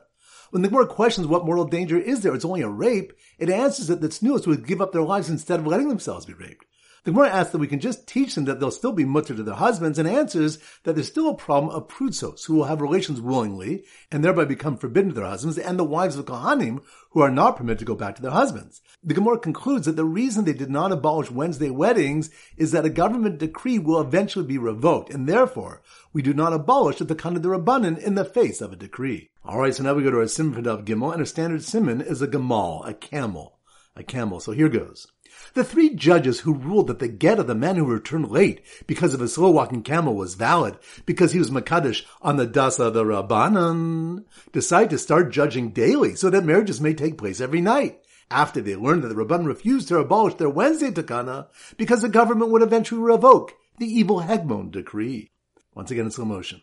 When 0.50 0.64
the 0.64 0.68
Gemara 0.68 0.88
questions 0.88 1.28
what 1.28 1.46
mortal 1.46 1.64
danger 1.64 1.98
is 1.98 2.22
there, 2.22 2.36
it's 2.36 2.44
only 2.44 2.62
a 2.62 2.68
rape, 2.68 3.14
it 3.40 3.50
answers 3.50 3.88
that 3.88 4.02
the 4.02 4.10
tznuos 4.10 4.46
would 4.48 4.68
give 4.68 4.82
up 4.82 4.92
their 4.92 5.02
lives 5.02 5.30
instead 5.30 5.62
of 5.62 5.68
letting 5.68 5.88
themselves 5.88 6.26
be 6.26 6.34
raped. 6.34 6.66
The 7.04 7.10
Gemara 7.10 7.30
asks 7.30 7.52
that 7.52 7.58
we 7.58 7.66
can 7.66 7.80
just 7.80 8.06
teach 8.06 8.36
them 8.36 8.46
that 8.46 8.60
they'll 8.60 8.70
still 8.70 8.92
be 8.92 9.06
mutter 9.06 9.34
to 9.34 9.42
their 9.42 9.56
husbands 9.56 9.98
and 9.98 10.08
answers 10.08 10.60
that 10.84 10.94
there's 10.94 11.08
still 11.08 11.30
a 11.30 11.36
problem 11.36 11.74
of 11.74 11.88
prutsos 11.88 12.46
who 12.46 12.54
will 12.54 12.66
have 12.66 12.80
relations 12.80 13.20
willingly 13.20 13.86
and 14.12 14.24
thereby 14.24 14.46
become 14.46 14.78
forbidden 14.78 15.10
to 15.10 15.16
their 15.16 15.26
husbands 15.26 15.58
and 15.58 15.80
the 15.80 15.84
wives 15.84 16.16
of 16.16 16.26
Kohanim 16.26 16.84
who 17.10 17.22
are 17.22 17.32
not 17.32 17.58
permitted 17.58 17.80
to 17.80 17.86
go 17.86 17.96
back 17.96 18.16
to 18.16 18.22
their 18.22 18.30
husbands. 18.30 18.84
The 19.04 19.16
Gemara 19.16 19.40
concludes 19.40 19.88
that 19.88 19.96
the 19.96 20.06
reason 20.06 20.46
they 20.46 20.54
did 20.54 20.70
not 20.70 20.92
abolish 20.92 21.32
Wednesday 21.32 21.72
weddings 21.72 22.30
is 22.56 22.72
that 22.72 22.86
a 22.86 22.90
government 22.92 23.40
decree 23.40 23.80
will 23.80 24.00
eventually 24.00 24.46
be 24.46 24.60
revoked 24.60 25.12
and 25.12 25.28
therefore 25.28 25.82
we 26.14 26.22
do 26.22 26.36
not 26.36 26.54
abolish 26.54 27.00
the 27.00 27.16
kind 27.16 27.36
of 27.36 27.42
the 27.42 27.50
Rabbanin 27.50 27.98
in 27.98 28.14
the 28.14 28.26
face 28.26 28.62
of 28.62 28.74
a 28.74 28.76
decree. 28.76 29.32
Alright, 29.44 29.74
so 29.74 29.82
now 29.82 29.96
we 29.96 30.04
go 30.04 30.12
to 30.12 30.20
our 30.20 30.28
for 30.28 30.62
Gimel 30.62 31.14
and 31.14 31.22
our 31.22 31.26
standard 31.26 31.64
Simon 31.64 32.00
is 32.00 32.22
a 32.22 32.28
Gamal, 32.28 32.88
a 32.88 32.94
camel. 32.94 33.58
A 33.96 34.04
camel. 34.04 34.40
So 34.40 34.52
here 34.52 34.70
goes. 34.70 35.08
The 35.54 35.64
three 35.64 35.94
judges 35.96 36.42
who 36.42 36.54
ruled 36.54 36.88
that 36.88 37.00
the 37.00 37.08
get 37.08 37.40
of 37.40 37.48
the 37.48 37.56
man 37.56 37.76
who 37.76 37.86
returned 37.86 38.32
late 38.32 38.62
because 38.88 39.14
of 39.14 39.22
a 39.22 39.28
slow 39.28 39.50
walking 39.52 39.84
camel 39.84 40.16
was 40.16 40.36
valid 40.36 40.78
because 41.06 41.32
he 41.32 41.40
was 41.40 41.52
Makadish 41.52 42.04
on 42.22 42.38
the 42.38 42.48
Dasa 42.48 42.88
of 42.88 42.94
the 42.94 43.04
Rabbanan 43.04 44.26
decide 44.52 44.90
to 44.90 44.98
start 44.98 45.32
judging 45.32 45.70
daily 45.72 46.16
so 46.16 46.30
that 46.30 46.46
marriages 46.46 46.80
may 46.80 46.94
take 46.94 47.18
place 47.18 47.42
every 47.42 47.62
night. 47.62 48.00
After 48.30 48.62
they 48.62 48.76
learned 48.76 49.04
that 49.04 49.10
the 49.10 49.16
Rabban 49.16 49.46
refused 49.46 49.90
to 49.90 49.98
abolish 49.98 50.36
their 50.36 50.50
Wednesday 50.50 50.90
takana 50.90 51.48
because 51.76 52.02
the 52.02 52.10
government 52.10 52.52
would 52.52 52.62
eventually 52.62 53.02
revoke 53.02 53.54
the 53.78 53.88
evil 53.88 54.22
Hegmon 54.22 54.72
decree. 54.72 55.32
Once 55.76 55.92
again 55.92 56.06
in 56.06 56.12
slow 56.12 56.26
motion. 56.26 56.62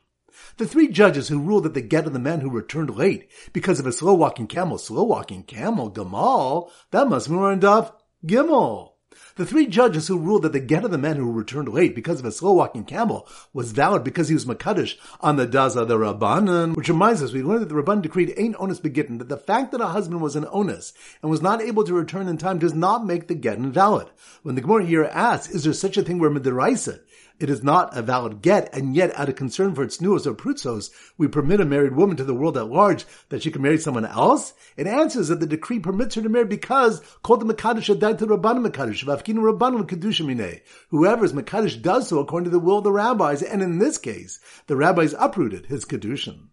The 0.57 0.67
three 0.67 0.89
judges 0.89 1.29
who 1.29 1.41
ruled 1.41 1.65
that 1.65 1.75
the 1.75 1.81
get 1.81 2.07
of 2.07 2.13
the 2.13 2.19
man 2.19 2.41
who 2.41 2.51
returned 2.51 2.97
late 2.97 3.29
because 3.53 3.81
of 3.81 3.87
a 3.87 3.93
slow 3.93 4.15
walking 4.15 4.47
camel, 4.47 4.79
slow 4.79 5.03
walking 5.03 5.43
camel, 5.43 5.91
Gamal, 5.91 6.71
that 6.91 7.09
must 7.09 7.29
be 7.29 7.35
of 7.67 7.93
Gimel. 8.27 8.95
The 9.37 9.47
three 9.47 9.69
judges 9.69 10.09
who 10.09 10.19
ruled 10.19 10.43
that 10.43 10.53
the 10.53 10.59
get 10.59 10.85
of 10.85 10.91
the 10.91 10.99
man 10.99 11.17
who 11.17 11.31
returned 11.31 11.69
late 11.69 11.95
because 11.95 12.19
of 12.19 12.27
a 12.27 12.33
slow 12.33 12.53
walking 12.53 12.85
camel 12.85 13.29
was 13.53 13.71
valid 13.71 14.03
because 14.03 14.27
he 14.27 14.35
was 14.35 14.45
Makadish 14.45 14.97
on 15.21 15.37
the 15.37 15.47
Daza 15.47 15.87
the 15.87 15.97
Rabbanan, 15.97 16.75
which 16.75 16.89
reminds 16.89 17.23
us 17.23 17.33
we 17.33 17.45
learned 17.45 17.63
that 17.63 17.69
the 17.69 17.77
Rabban 17.77 18.03
decreed 18.03 18.35
ain't 18.37 18.57
onus 18.59 18.81
begitten, 18.81 19.19
that 19.19 19.29
the 19.29 19.37
fact 19.37 19.71
that 19.71 19.81
a 19.81 19.87
husband 19.87 20.21
was 20.21 20.35
an 20.35 20.47
onus 20.51 20.93
and 21.23 21.31
was 21.31 21.41
not 21.41 21.63
able 21.63 21.85
to 21.85 21.95
return 21.95 22.27
in 22.27 22.39
time 22.39 22.59
does 22.59 22.75
not 22.75 23.07
make 23.07 23.29
the 23.29 23.37
get 23.37 23.59
invalid. 23.59 24.09
When 24.43 24.57
the 24.57 24.63
Gemara 24.63 24.85
here 24.85 25.05
asks, 25.05 25.55
is 25.55 25.63
there 25.63 25.73
such 25.73 25.97
a 25.97 26.03
thing 26.03 26.19
where 26.19 26.31
Midiraisa 26.31 26.99
it 27.41 27.49
is 27.49 27.63
not 27.63 27.97
a 27.97 28.03
valid 28.03 28.43
get, 28.43 28.73
and 28.75 28.97
yet 28.97 29.17
out 29.19 29.29
of 29.29 29.37
concern 29.37 29.75
for 29.75 29.83
its 29.83 29.99
nuos 29.99 30.27
or 30.27 30.35
prutzos, 30.35 30.91
we 31.17 31.29
permit 31.29 31.61
a 31.61 31.65
married 31.65 31.95
woman 31.95 32.17
to 32.17 32.25
the 32.25 32.35
world 32.35 32.57
at 32.57 32.69
large 32.69 33.05
that 33.29 33.43
she 33.43 33.51
can 33.51 33.63
marry 33.63 33.79
someone 33.79 34.05
else? 34.05 34.55
It 34.77 34.87
answers 34.87 35.29
that 35.29 35.41
the 35.41 35.47
decree 35.47 35.79
permits 35.79 36.15
her 36.17 36.23
to 36.23 36.29
marry 36.29 36.47
because 36.47 37.01
called 37.23 37.41
the 37.41 37.55
Makadish 37.55 37.87
to 37.87 38.27
Rabbanim 38.27 38.67
Makadish, 38.67 39.05
Vafkinu 39.05 39.53
Rabbanim 39.53 39.89
Kedusha 39.89 40.61
Whoever 40.89 41.25
is 41.25 41.33
Makadish 41.33 41.81
does 41.81 42.09
so 42.09 42.19
according 42.19 42.45
to 42.45 42.51
the 42.51 42.59
will 42.59 42.79
of 42.79 42.85
the 42.85 42.93
rabbis, 42.93 43.43
and 43.43 43.63
in 43.63 43.79
this 43.79 43.99
case, 43.99 44.41
the 44.67 44.77
rabbis 44.77 45.15
uprooted 45.19 45.67
his 45.67 45.85
Kedushin. 45.85 46.49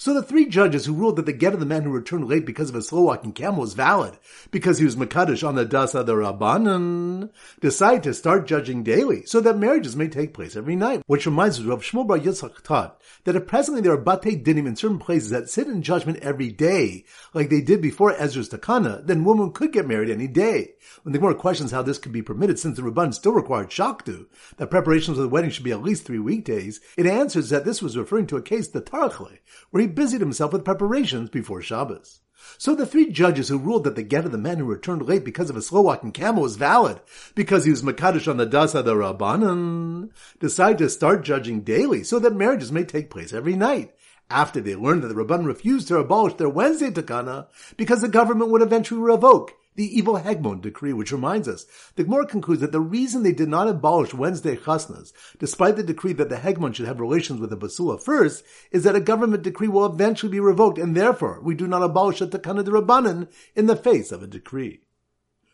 So 0.00 0.14
the 0.14 0.22
three 0.22 0.46
judges 0.46 0.86
who 0.86 0.94
ruled 0.94 1.16
that 1.16 1.26
the 1.26 1.32
get 1.34 1.52
of 1.52 1.60
the 1.60 1.66
man 1.66 1.82
who 1.82 1.90
returned 1.90 2.26
late 2.26 2.46
because 2.46 2.70
of 2.70 2.74
a 2.74 2.80
slow 2.80 3.02
walking 3.02 3.34
camel 3.34 3.60
was 3.60 3.74
valid, 3.74 4.16
because 4.50 4.78
he 4.78 4.86
was 4.86 4.96
Makadish 4.96 5.46
on 5.46 5.56
the 5.56 5.66
Dasa 5.66 6.06
the 6.06 6.14
Rabbanan, 6.14 7.28
decide 7.60 8.02
to 8.04 8.14
start 8.14 8.46
judging 8.46 8.82
daily, 8.82 9.26
so 9.26 9.42
that 9.42 9.58
marriages 9.58 9.96
may 9.96 10.08
take 10.08 10.32
place 10.32 10.56
every 10.56 10.74
night. 10.74 11.02
Which 11.06 11.26
reminds 11.26 11.60
us 11.60 11.66
of 11.66 11.82
Shmuel 11.82 12.06
Bar 12.06 12.18
Yitzchak 12.18 12.62
taught 12.62 12.98
that 13.24 13.36
if 13.36 13.46
presently 13.46 13.82
there 13.82 13.92
are 13.92 13.98
Bate 13.98 14.42
Dinim 14.42 14.66
in 14.66 14.74
certain 14.74 14.98
places 14.98 15.28
that 15.28 15.50
sit 15.50 15.66
in 15.66 15.82
judgment 15.82 16.20
every 16.22 16.48
day, 16.50 17.04
like 17.34 17.50
they 17.50 17.60
did 17.60 17.82
before 17.82 18.14
Ezra's 18.14 18.48
Takana, 18.48 19.06
then 19.06 19.22
women 19.22 19.52
could 19.52 19.70
get 19.70 19.86
married 19.86 20.08
any 20.08 20.28
day. 20.28 20.76
When 21.02 21.12
the 21.12 21.18
Gemara 21.18 21.34
questions 21.34 21.72
how 21.72 21.82
this 21.82 21.98
could 21.98 22.12
be 22.12 22.22
permitted 22.22 22.58
since 22.58 22.78
the 22.78 22.82
Rabban 22.82 23.12
still 23.12 23.32
required 23.32 23.68
Shaktu, 23.68 24.28
that 24.56 24.70
preparations 24.70 25.18
for 25.18 25.22
the 25.22 25.28
wedding 25.28 25.50
should 25.50 25.64
be 25.64 25.72
at 25.72 25.82
least 25.82 26.06
three 26.06 26.18
weekdays, 26.18 26.80
it 26.96 27.04
answers 27.04 27.50
that 27.50 27.66
this 27.66 27.82
was 27.82 27.98
referring 27.98 28.26
to 28.28 28.38
a 28.38 28.42
case, 28.42 28.68
the 28.68 28.80
Tarchle, 28.80 29.38
where 29.70 29.82
he 29.82 29.89
busied 29.90 30.20
himself 30.20 30.52
with 30.52 30.64
preparations 30.64 31.30
before 31.30 31.60
Shabbos. 31.60 32.20
So 32.56 32.74
the 32.74 32.86
three 32.86 33.10
judges 33.10 33.48
who 33.48 33.58
ruled 33.58 33.84
that 33.84 33.96
the 33.96 34.02
get 34.02 34.24
of 34.24 34.32
the 34.32 34.38
man 34.38 34.58
who 34.58 34.64
returned 34.64 35.02
late 35.02 35.24
because 35.24 35.50
of 35.50 35.56
a 35.56 35.62
slow 35.62 35.82
walking 35.82 36.12
camel 36.12 36.42
was 36.42 36.56
valid, 36.56 37.00
because 37.34 37.64
he 37.64 37.70
was 37.70 37.82
Makadish 37.82 38.28
on 38.28 38.38
the 38.38 38.46
Dasa 38.46 38.82
the 38.84 38.94
Rabbanan, 38.94 40.10
decide 40.38 40.78
to 40.78 40.88
start 40.88 41.22
judging 41.22 41.60
daily 41.60 42.02
so 42.02 42.18
that 42.18 42.34
marriages 42.34 42.72
may 42.72 42.84
take 42.84 43.10
place 43.10 43.32
every 43.32 43.56
night. 43.56 43.94
After 44.30 44.60
they 44.60 44.76
learned 44.76 45.02
that 45.02 45.08
the 45.08 45.14
Rabban 45.14 45.44
refused 45.44 45.88
to 45.88 45.98
abolish 45.98 46.34
their 46.34 46.48
Wednesday 46.48 46.90
takana 46.90 47.48
because 47.76 48.00
the 48.00 48.08
government 48.08 48.50
would 48.50 48.62
eventually 48.62 49.00
revoke 49.00 49.54
the 49.80 49.96
evil 49.96 50.18
Hegmon 50.18 50.60
decree, 50.60 50.92
which 50.92 51.10
reminds 51.10 51.48
us, 51.48 51.64
the 51.96 52.04
Gemara 52.04 52.26
concludes 52.26 52.60
that 52.60 52.70
the 52.70 52.82
reason 52.82 53.22
they 53.22 53.32
did 53.32 53.48
not 53.48 53.66
abolish 53.66 54.12
Wednesday 54.12 54.54
chasnas, 54.54 55.14
despite 55.38 55.76
the 55.76 55.82
decree 55.82 56.12
that 56.12 56.28
the 56.28 56.36
Hegmon 56.36 56.74
should 56.74 56.84
have 56.84 57.00
relations 57.00 57.40
with 57.40 57.48
the 57.48 57.56
basula 57.56 57.98
first, 57.98 58.44
is 58.70 58.84
that 58.84 58.94
a 58.94 59.00
government 59.00 59.42
decree 59.42 59.68
will 59.68 59.86
eventually 59.86 60.30
be 60.30 60.38
revoked, 60.38 60.76
and 60.76 60.94
therefore 60.94 61.40
we 61.40 61.54
do 61.54 61.66
not 61.66 61.82
abolish 61.82 62.18
the 62.18 62.26
Takana 62.26 62.62
de 62.62 62.70
Rabbanan 62.70 63.28
in 63.56 63.68
the 63.68 63.74
face 63.74 64.12
of 64.12 64.22
a 64.22 64.26
decree. 64.26 64.80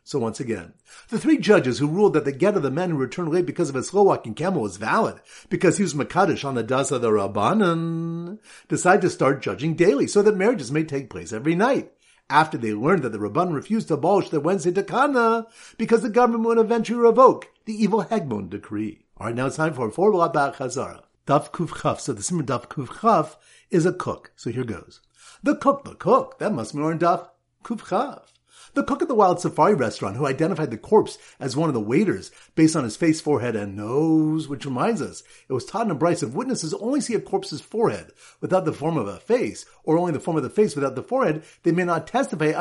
So 0.02 0.18
once 0.18 0.40
again, 0.40 0.72
the 1.08 1.20
three 1.20 1.38
judges 1.38 1.78
who 1.78 1.86
ruled 1.86 2.14
that 2.14 2.24
the 2.24 2.32
get 2.32 2.56
of 2.56 2.64
the 2.64 2.70
men 2.70 2.90
who 2.90 2.96
returned 2.96 3.30
late 3.30 3.46
because 3.46 3.68
of 3.68 3.76
a 3.76 3.84
slow 3.84 4.02
walking 4.02 4.34
camel 4.34 4.62
was 4.62 4.76
valid, 4.76 5.20
because 5.48 5.76
he 5.76 5.84
was 5.84 5.94
Makadish 5.94 6.44
on 6.44 6.56
the 6.56 6.64
Dasa 6.64 7.00
the 7.00 7.10
Rabbanan, 7.10 8.40
decide 8.66 9.02
to 9.02 9.10
start 9.10 9.40
judging 9.40 9.74
daily 9.74 10.08
so 10.08 10.20
that 10.22 10.36
marriages 10.36 10.72
may 10.72 10.82
take 10.82 11.10
place 11.10 11.32
every 11.32 11.54
night 11.54 11.92
after 12.28 12.58
they 12.58 12.74
learned 12.74 13.02
that 13.02 13.12
the 13.12 13.18
Rabban 13.18 13.54
refused 13.54 13.88
to 13.88 13.94
abolish 13.94 14.30
the 14.30 14.40
Wednesday 14.40 14.72
Takana 14.72 15.46
because 15.78 16.02
the 16.02 16.08
government 16.08 16.44
would 16.44 16.58
eventually 16.58 16.98
revoke 16.98 17.48
the 17.64 17.74
evil 17.74 18.04
Hegmon 18.04 18.50
decree. 18.50 19.04
All 19.18 19.26
right, 19.26 19.34
now 19.34 19.46
it's 19.46 19.56
time 19.56 19.74
for 19.74 19.88
a 19.88 19.90
four 19.90 20.12
Ba'at 20.12 20.56
Chazara. 20.56 21.02
Daf 21.26 21.50
Kuf 21.50 21.82
Chaf. 21.82 22.00
So 22.00 22.12
the 22.12 22.22
Simmer 22.22 22.42
Daf 22.42 22.68
Kuf 22.68 23.00
Chaf 23.00 23.36
is 23.70 23.86
a 23.86 23.92
cook. 23.92 24.32
So 24.36 24.50
here 24.50 24.64
goes. 24.64 25.00
The 25.42 25.56
cook, 25.56 25.84
the 25.84 25.94
cook. 25.94 26.38
That 26.38 26.52
must 26.52 26.74
be 26.74 26.82
on 26.82 26.98
Daf 26.98 27.28
Kuf 27.64 27.88
Chaf. 27.88 28.32
The 28.76 28.84
cook 28.84 29.00
at 29.00 29.08
the 29.08 29.14
Wild 29.14 29.40
Safari 29.40 29.72
restaurant 29.72 30.18
who 30.18 30.26
identified 30.26 30.70
the 30.70 30.76
corpse 30.76 31.16
as 31.40 31.56
one 31.56 31.70
of 31.70 31.74
the 31.74 31.80
waiters 31.80 32.30
based 32.54 32.76
on 32.76 32.84
his 32.84 32.94
face, 32.94 33.22
forehead, 33.22 33.56
and 33.56 33.74
nose, 33.74 34.48
which 34.48 34.66
reminds 34.66 35.00
us, 35.00 35.22
it 35.48 35.54
was 35.54 35.64
taught 35.64 35.86
in 35.86 35.90
a 35.90 35.96
brisa 35.96 36.24
if 36.24 36.34
witnesses 36.34 36.74
only 36.74 37.00
see 37.00 37.14
a 37.14 37.20
corpse's 37.20 37.62
forehead 37.62 38.12
without 38.42 38.66
the 38.66 38.74
form 38.74 38.98
of 38.98 39.08
a 39.08 39.18
face, 39.18 39.64
or 39.82 39.96
only 39.96 40.12
the 40.12 40.20
form 40.20 40.36
of 40.36 40.42
the 40.42 40.50
face 40.50 40.74
without 40.74 40.94
the 40.94 41.02
forehead, 41.02 41.42
they 41.62 41.72
may 41.72 41.84
not 41.84 42.06
testify 42.06 42.52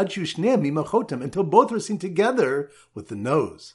until 1.22 1.44
both 1.44 1.74
are 1.74 1.82
seen 1.82 2.00
together 2.00 2.72
with 2.94 3.10
the 3.10 3.16
nose. 3.18 3.74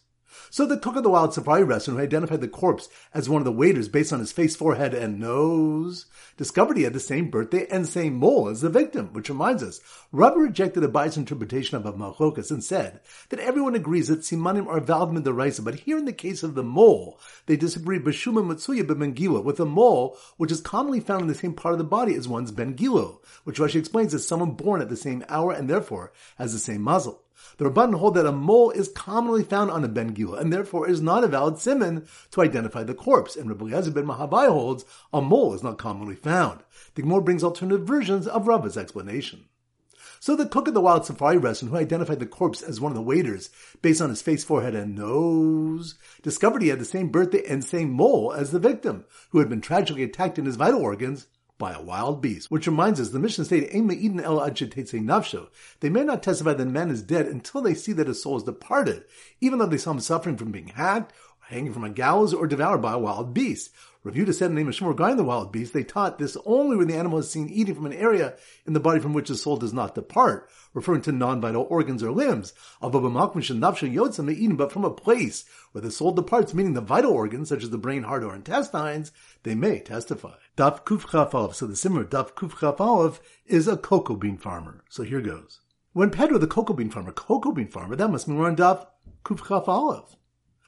So 0.51 0.67
the 0.67 0.79
cook 0.79 0.97
of 0.97 1.03
the 1.03 1.11
Wild 1.11 1.35
Safari 1.35 1.65
restaurant 1.65 1.99
who 1.99 2.05
identified 2.05 2.41
the 2.41 2.49
corpse 2.49 2.89
as 3.15 3.29
one 3.29 3.41
of 3.41 3.45
the 3.45 3.53
waiters 3.53 3.89
based 3.89 4.13
on 4.13 4.21
his 4.21 4.33
face, 4.33 4.57
forehead, 4.57 4.95
and 4.95 5.21
nose 5.21 6.07
discovered 6.37 6.77
he 6.77 6.85
had 6.85 6.93
the 6.93 7.01
same 7.01 7.31
birthday 7.31 7.67
and 7.71 7.87
same 7.87 8.15
mole 8.15 8.49
as 8.49 8.61
the 8.61 8.71
victim, 8.71 9.13
which 9.13 9.29
reminds 9.29 9.63
us, 9.63 9.81
Rabbi 10.13 10.37
rejected 10.37 10.83
Abai's 10.83 11.17
interpretation 11.17 11.77
of 11.77 11.95
Machlokas 11.95 12.51
and 12.51 12.65
said 12.65 13.01
that 13.29 13.41
everyone 13.41 13.75
agrees 13.75 14.09
that 14.09 14.21
simanim 14.21 14.67
are 14.67 14.81
valid 14.81 15.17
in 15.17 15.23
the 15.23 15.33
Raisa, 15.33 15.63
but 15.63 15.81
here 15.81 15.99
in 15.99 16.05
the 16.05 16.13
case 16.13 16.43
of 16.43 16.55
the 16.55 16.63
mole, 16.63 17.19
they 17.47 17.57
disagree 17.57 17.99
b'shuma 17.99 18.45
matsuya 18.45 18.83
b'mengilo, 18.83 19.43
with 19.43 19.61
a 19.61 19.67
mole 19.67 20.17
which 20.37 20.53
is 20.53 20.61
commonly 20.61 21.01
found 21.01 21.23
in 21.23 21.29
the 21.29 21.35
same 21.35 21.55
part 21.55 21.73
of 21.73 21.79
the 21.79 21.85
body 21.85 22.15
as 22.15 22.29
one's 22.29 22.53
bengilo, 22.53 23.19
which 23.45 23.59
Rashi 23.59 23.77
explains 23.77 24.15
as 24.15 24.27
someone 24.27 24.53
born 24.53 24.81
at 24.81 24.89
the 24.89 24.97
same 24.97 25.25
hour 25.29 25.53
and 25.53 25.69
therefore 25.69 26.13
has 26.39 26.53
the 26.53 26.59
same 26.59 26.83
mazal. 26.83 27.19
The 27.61 27.69
Rabban 27.69 27.99
hold 27.99 28.15
that 28.15 28.25
a 28.25 28.33
mole 28.33 28.71
is 28.71 28.89
commonly 28.89 29.43
found 29.43 29.71
on 29.71 29.85
a 29.85 29.89
Ben 29.89 30.15
Gila 30.15 30.39
and 30.39 30.51
therefore 30.51 30.89
is 30.89 31.03
not 31.03 31.25
a 31.25 31.29
valid 31.29 31.59
simon 31.59 32.07
to 32.31 32.41
identify 32.41 32.85
the 32.85 32.95
corpse. 32.95 33.37
And 33.37 33.51
Rabbi 33.51 33.67
Eliezer 33.67 33.91
ben 33.91 34.07
Mahavai 34.07 34.49
holds 34.49 34.87
a 35.13 35.21
mole 35.21 35.53
is 35.53 35.63
not 35.63 35.77
commonly 35.77 36.15
found. 36.15 36.61
The 36.95 37.03
Gemara 37.03 37.21
brings 37.21 37.45
alternative 37.45 37.87
versions 37.87 38.27
of 38.27 38.49
Rava's 38.49 38.79
explanation. 38.79 39.45
So 40.21 40.35
the 40.35 40.47
cook 40.47 40.69
at 40.69 40.75
the 40.75 40.81
wild 40.81 41.05
safari 41.05 41.37
restaurant, 41.37 41.73
who 41.73 41.79
identified 41.79 42.21
the 42.21 42.25
corpse 42.25 42.63
as 42.63 42.81
one 42.81 42.93
of 42.93 42.97
the 42.97 43.03
waiters 43.03 43.51
based 43.83 44.01
on 44.01 44.09
his 44.09 44.23
face, 44.23 44.43
forehead, 44.43 44.75
and 44.75 44.97
nose, 44.97 45.97
discovered 46.23 46.63
he 46.63 46.69
had 46.69 46.79
the 46.79 46.87
same 46.87 47.11
birthday 47.11 47.45
and 47.47 47.63
same 47.63 47.91
mole 47.91 48.33
as 48.33 48.53
the 48.53 48.59
victim, 48.59 49.05
who 49.33 49.39
had 49.39 49.51
been 49.51 49.61
tragically 49.61 50.03
attacked 50.03 50.39
in 50.39 50.47
his 50.47 50.57
vital 50.57 50.81
organs 50.81 51.27
by 51.61 51.73
a 51.73 51.81
wild 51.81 52.21
beast. 52.21 52.51
Which 52.51 52.67
reminds 52.67 52.99
us, 52.99 53.11
the 53.11 53.21
Mishnah 53.21 53.45
stated, 53.45 53.73
eden 53.73 54.19
nafsho. 54.19 55.49
They 55.79 55.89
may 55.89 56.03
not 56.03 56.25
testify 56.25 56.55
that 56.55 56.67
man 56.67 56.91
is 56.91 57.03
dead 57.03 57.27
until 57.27 57.61
they 57.61 57.75
see 57.75 57.93
that 57.93 58.09
his 58.09 58.21
soul 58.21 58.39
is 58.39 58.43
departed, 58.43 59.05
even 59.41 59.61
though 59.61 59.67
they 59.67 59.79
saw 59.79 59.93
him 59.93 60.01
suffering 60.01 60.37
from 60.37 60.51
being 60.51 60.69
hacked, 60.69 61.13
hanging 61.39 61.73
from 61.73 61.85
a 61.85 61.91
gallows, 61.91 62.35
or 62.35 62.49
devoured 62.49 62.83
by 62.83 62.95
a 62.95 62.99
wild 62.99 63.33
beast. 63.33 63.71
Reviewed 64.03 64.31
a 64.31 64.47
in 64.47 64.55
name 64.55 64.67
of 64.67 64.75
Shmuel 64.75 64.89
regarding 64.89 65.19
the 65.19 65.25
wild 65.25 65.53
beast, 65.53 65.75
they 65.75 65.85
taught 65.85 66.19
this 66.19 66.35
only 66.47 66.75
when 66.75 66.89
the 66.89 66.97
animal 66.97 67.19
is 67.19 67.31
seen 67.31 67.51
eating 67.51 67.75
from 67.75 67.85
an 67.85 67.93
area 67.93 68.35
in 68.67 68.73
the 68.73 68.81
body 68.81 68.99
from 68.99 69.13
which 69.13 69.29
the 69.29 69.35
soul 69.35 69.59
does 69.59 69.75
not 69.75 69.95
depart, 69.95 70.49
referring 70.73 71.03
to 71.03 71.13
non-vital 71.13 71.67
organs 71.69 72.03
or 72.03 72.11
limbs. 72.11 72.55
Of 72.81 72.97
Aba 72.97 73.11
Makmash 73.11 73.51
and 73.51 73.63
Dafsa 73.63 73.93
Yodzim, 73.93 74.25
they 74.25 74.33
eat 74.33 74.57
but 74.57 74.73
from 74.73 74.87
a 74.87 74.91
place 74.91 75.45
where 75.73 75.83
the 75.83 75.91
soul 75.91 76.13
departs, 76.13 76.55
meaning 76.55 76.73
the 76.73 76.81
vital 76.81 77.13
organs, 77.13 77.51
such 77.51 77.63
as 77.63 77.69
the 77.69 77.77
brain, 77.77 78.05
heart, 78.05 78.25
or 78.25 78.35
intestines, 78.35 79.13
they 79.43 79.55
may 79.55 79.81
testify. 79.81 80.37
Daf 80.57 80.83
Kuf 80.87 81.55
So 81.55 81.67
the 81.67 81.77
simmer 81.77 82.05
Daf 82.05 82.33
Kuf 82.33 83.21
is 83.45 83.69
a 83.69 83.77
cocoa 83.77 84.17
bean 84.17 84.39
farmer. 84.39 84.83
So 84.89 85.03
here 85.03 85.21
goes. 85.21 85.61
When 85.93 86.09
Pedro, 86.09 86.39
the 86.39 86.47
cocoa 86.47 86.73
bean 86.73 86.89
farmer, 86.89 87.13
cocoa 87.13 87.53
bean 87.53 87.69
farmer, 87.69 87.97
that 87.97 88.09
must 88.09 88.29
mean 88.29 88.39
we're 88.39 88.49
on 88.49 88.57
Daf 88.57 88.87
Kuf 89.25 90.17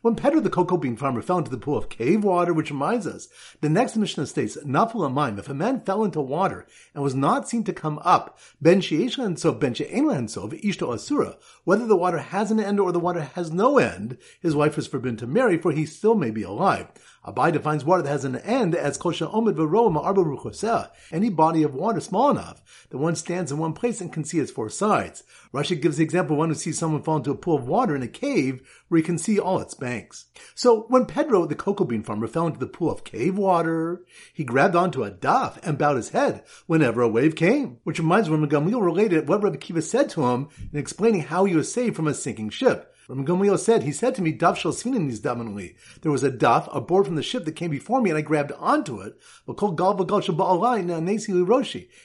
when 0.03 0.17
Pedro 0.17 0.41
the 0.41 0.51
cocoa 0.51 0.77
bean 0.77 0.97
farmer 0.97 1.23
fell 1.23 1.39
into 1.39 1.51
the 1.51 1.57
pool 1.57 1.79
of 1.79 1.89
cave 1.89 2.25
water, 2.25 2.53
which 2.53 2.71
reminds 2.71 3.07
us, 3.07 3.29
the 3.61 3.69
next 3.69 3.97
Mishnah 3.97 4.27
states, 4.27 4.57
Nafula 4.59 5.13
Maim, 5.13 5.39
if 5.39 5.49
a 5.49 5.55
man 5.55 5.81
fell 5.81 6.05
into 6.05 6.21
water 6.21 6.67
and 6.93 7.03
was 7.03 7.15
not 7.15 7.49
seen 7.49 7.63
to 7.65 7.73
come 7.73 8.01
up, 8.01 8.39
Ben 8.61 8.81
She'eshlan 8.81 9.37
Sov, 9.37 9.61
Ben 9.61 9.75
She'enlan 9.75 10.29
Sov, 10.29 10.51
Ishto 10.51 10.93
Asura, 10.93 11.37
whether 11.65 11.87
the 11.87 11.97
water 11.97 12.19
has 12.19 12.51
an 12.51 12.59
end 12.59 12.81
or 12.81 12.91
the 12.91 12.99
water 12.99 13.23
has 13.35 13.53
no 13.53 13.79
end, 13.79 14.19
his 14.41 14.57
wife 14.57 14.77
is 14.77 14.89
forbidden 14.89 15.17
to 15.19 15.27
marry, 15.27 15.57
for 15.57 15.71
he 15.71 15.87
still 15.87 16.17
may 16.17 16.31
be 16.31 16.43
alive. 16.43 16.89
Abai 17.27 17.53
defines 17.53 17.85
water 17.85 18.03
that 18.03 18.09
has 18.09 18.25
an 18.25 18.37
end 18.37 18.75
as 18.75 18.99
kosha 18.99 19.33
omid 19.33 19.55
v'roa 19.55 19.93
ma'arba 19.93 20.91
any 21.13 21.29
body 21.29 21.63
of 21.63 21.75
water 21.75 22.01
small 22.01 22.31
enough 22.31 22.63
that 22.91 22.99
one 22.99 23.15
stands 23.15 23.53
in 23.53 23.59
one 23.59 23.73
place 23.73 24.01
and 24.01 24.13
can 24.13 24.25
see 24.25 24.41
its 24.41 24.51
four 24.51 24.69
sides. 24.69 25.23
Rashi 25.55 25.81
gives 25.81 25.99
the 25.99 26.03
example 26.03 26.35
of 26.35 26.39
one 26.39 26.49
who 26.49 26.55
sees 26.55 26.79
someone 26.79 27.03
fall 27.03 27.19
into 27.19 27.31
a 27.31 27.37
pool 27.37 27.57
of 27.57 27.69
water 27.69 27.95
in 27.95 28.03
a 28.03 28.09
cave 28.09 28.69
where 28.89 28.99
he 28.99 29.05
can 29.05 29.19
see 29.19 29.39
all 29.39 29.61
its 29.61 29.75
banks. 29.75 30.27
So 30.55 30.87
when 30.89 31.07
Pedro, 31.07 31.47
the 31.47 31.55
cocoa 31.55 31.85
bean 31.85 32.03
farmer, 32.03 32.27
fell 32.27 32.47
into 32.47 32.59
the 32.59 32.67
pool 32.67 32.91
of 32.91 33.05
cave 33.05 33.39
water, 33.39 34.03
he 34.35 34.45
grabbed 34.45 34.75
onto 34.75 35.05
a 35.05 35.11
daf 35.11 35.59
and 35.63 35.79
bowed 35.79 35.97
his 35.97 36.11
head 36.11 36.43
whenever 36.67 37.03
a 37.03 37.09
wave 37.09 37.37
came, 37.37 37.79
which 37.85 37.99
reminds 37.99 38.29
me 38.29 38.37
when 38.37 38.49
Gamliel 38.49 38.85
related 38.85 39.29
what 39.29 39.43
Rabbi 39.43 39.57
Kiva 39.57 39.83
said 39.83 40.11
to 40.11 40.27
him 40.27 40.49
in 40.73 40.79
explaining 40.79 41.23
how 41.23 41.45
he 41.45 41.55
was 41.55 41.73
saved 41.73 41.95
from 41.95 42.09
a 42.09 42.15
sinking 42.15 42.51
ship. 42.51 42.92
Rabbi 43.09 43.23
Gamliel 43.23 43.59
said, 43.59 43.83
he 43.83 43.91
said 43.93 44.15
to 44.15 44.23
me, 44.23 44.33
Daf 44.33 44.87
in 44.87 45.09
these 45.09 45.21
damanuli. 45.21 45.75
There 46.03 46.13
was 46.13 46.23
a 46.23 46.31
daf, 46.31 46.69
a 46.75 46.81
board 46.81 47.07
from 47.07 47.17
the 47.17 47.23
ship 47.23 47.45
that 47.45 47.57
came 47.57 47.71
before 47.71 48.01
me, 48.01 48.11
and 48.11 48.19
I 48.19 48.23
grabbed 48.23 48.53
onto 48.53 49.01
it. 49.01 49.19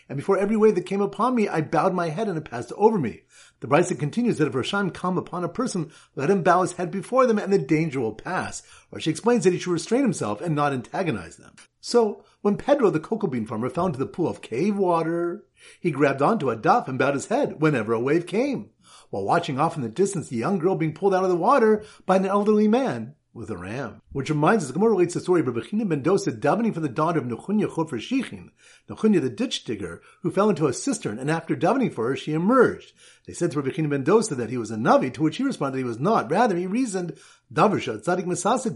And 0.09 0.17
before 0.17 0.37
every 0.37 0.57
wave 0.57 0.75
that 0.75 0.85
came 0.85 1.01
upon 1.01 1.35
me, 1.35 1.47
I 1.47 1.61
bowed 1.61 1.93
my 1.93 2.09
head 2.09 2.27
and 2.27 2.37
it 2.37 2.49
passed 2.49 2.71
over 2.75 2.97
me. 2.97 3.21
The 3.59 3.67
Brisa 3.67 3.97
continues 3.97 4.37
that 4.37 4.47
if 4.47 4.53
Rasham 4.53 4.93
come 4.93 5.17
upon 5.17 5.43
a 5.43 5.49
person, 5.49 5.91
let 6.15 6.29
him 6.29 6.43
bow 6.43 6.61
his 6.61 6.73
head 6.73 6.91
before 6.91 7.25
them 7.27 7.39
and 7.39 7.53
the 7.53 7.59
danger 7.59 7.99
will 7.99 8.13
pass. 8.13 8.63
Or 8.91 8.99
she 8.99 9.09
explains 9.11 9.43
that 9.43 9.53
he 9.53 9.59
should 9.59 9.73
restrain 9.73 10.01
himself 10.01 10.41
and 10.41 10.55
not 10.55 10.73
antagonize 10.73 11.37
them. 11.37 11.55
So, 11.79 12.23
when 12.41 12.57
Pedro, 12.57 12.89
the 12.89 12.99
cocoa 12.99 13.27
bean 13.27 13.45
farmer, 13.45 13.69
fell 13.69 13.85
into 13.85 13.99
the 13.99 14.05
pool 14.05 14.27
of 14.27 14.41
cave 14.41 14.77
water, 14.77 15.45
he 15.79 15.91
grabbed 15.91 16.21
onto 16.21 16.49
a 16.49 16.57
daf 16.57 16.87
and 16.87 16.99
bowed 16.99 17.13
his 17.13 17.27
head 17.27 17.61
whenever 17.61 17.93
a 17.93 17.99
wave 17.99 18.27
came 18.27 18.71
while 19.09 19.23
watching 19.23 19.59
off 19.59 19.75
in 19.75 19.81
the 19.81 19.89
distance 19.89 20.29
the 20.29 20.37
young 20.37 20.59
girl 20.59 20.75
being 20.75 20.93
pulled 20.93 21.13
out 21.13 21.23
of 21.23 21.29
the 21.29 21.35
water 21.35 21.83
by 22.05 22.17
an 22.17 22.25
elderly 22.25 22.67
man 22.67 23.15
with 23.37 23.51
a 23.51 23.57
ram. 23.57 24.01
Which 24.11 24.31
reminds 24.31 24.63
us, 24.63 24.69
the 24.69 24.73
Gemara 24.73 24.89
relates 24.89 25.13
the 25.13 25.19
story 25.19 25.41
of 25.41 25.45
Rebechina 25.45 25.87
ben 25.87 26.01
Dosa 26.01 26.37
davening 26.37 26.73
for 26.73 26.79
the 26.79 26.89
daughter 26.89 27.19
of 27.19 27.25
Nechunya 27.25 27.67
Chofer 27.67 27.99
Shichin, 27.99 28.49
Nechunya 28.89 29.21
the 29.21 29.29
ditch 29.29 29.63
digger, 29.63 30.01
who 30.23 30.31
fell 30.31 30.49
into 30.49 30.65
a 30.65 30.73
cistern, 30.73 31.19
and 31.19 31.29
after 31.29 31.55
davening 31.55 31.93
for 31.93 32.09
her, 32.09 32.15
she 32.15 32.33
emerged. 32.33 32.93
They 33.27 33.33
said 33.33 33.51
to 33.51 33.61
Rebechina 33.61 33.89
ben 33.89 34.03
Dosa 34.03 34.35
that 34.35 34.49
he 34.49 34.57
was 34.57 34.71
a 34.71 34.75
Navi, 34.75 35.13
to 35.13 35.21
which 35.21 35.37
he 35.37 35.43
responded 35.43 35.77
he 35.77 35.83
was 35.83 35.99
not. 35.99 36.31
Rather, 36.31 36.55
he 36.55 36.65
reasoned, 36.65 37.17
Daversha, 37.53 38.03
Tzadik 38.03 38.25
Mesasik 38.25 38.75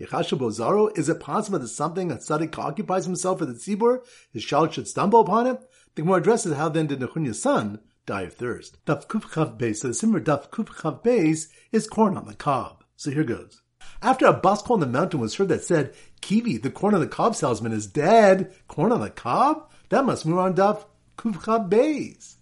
Yechasha 0.00 0.38
Zaro, 0.38 0.98
is 0.98 1.10
it 1.10 1.20
possible 1.20 1.58
that 1.58 1.68
something, 1.68 2.10
a 2.10 2.16
Tzadik 2.16 2.58
occupies 2.58 3.04
himself 3.04 3.40
with 3.40 3.50
the 3.50 3.54
tzibur, 3.54 4.00
his 4.32 4.44
child 4.44 4.72
should 4.72 4.88
stumble 4.88 5.20
upon 5.20 5.46
it? 5.46 5.60
The 5.96 6.02
Gemara 6.02 6.18
addresses 6.18 6.56
how 6.56 6.70
then 6.70 6.86
did 6.86 7.00
Nechunya's 7.00 7.42
son, 7.42 7.80
die 8.08 8.22
of 8.22 8.34
thirst. 8.34 8.78
Daf 8.86 9.06
Kuf 9.06 9.22
Chav 9.22 9.58
Beis, 9.58 9.76
so 9.76 9.88
the 9.88 9.94
simmer 9.94 10.18
Daf 10.18 10.48
Kuf 10.48 10.68
Chav 10.68 11.04
Beis 11.04 11.48
is 11.70 11.86
corn 11.86 12.16
on 12.16 12.26
the 12.26 12.34
cob. 12.34 12.82
So 12.96 13.10
here 13.10 13.22
goes. 13.22 13.60
After 14.02 14.26
a 14.26 14.40
baskol 14.40 14.72
on 14.72 14.80
the 14.80 14.86
mountain 14.86 15.20
was 15.20 15.34
heard 15.34 15.48
that 15.48 15.62
said, 15.62 15.94
Kiwi, 16.22 16.56
the 16.56 16.70
corn 16.70 16.94
on 16.94 17.00
the 17.00 17.06
cob 17.06 17.36
salesman 17.36 17.72
is 17.72 17.86
dead. 17.86 18.52
Corn 18.66 18.92
on 18.92 19.00
the 19.00 19.10
cob? 19.10 19.70
That 19.90 20.06
must 20.06 20.24
move 20.24 20.38
on 20.38 20.54
Daf 20.54 20.86
Kuf 21.18 21.34
Chav 21.34 21.68
Beis. 21.68 22.36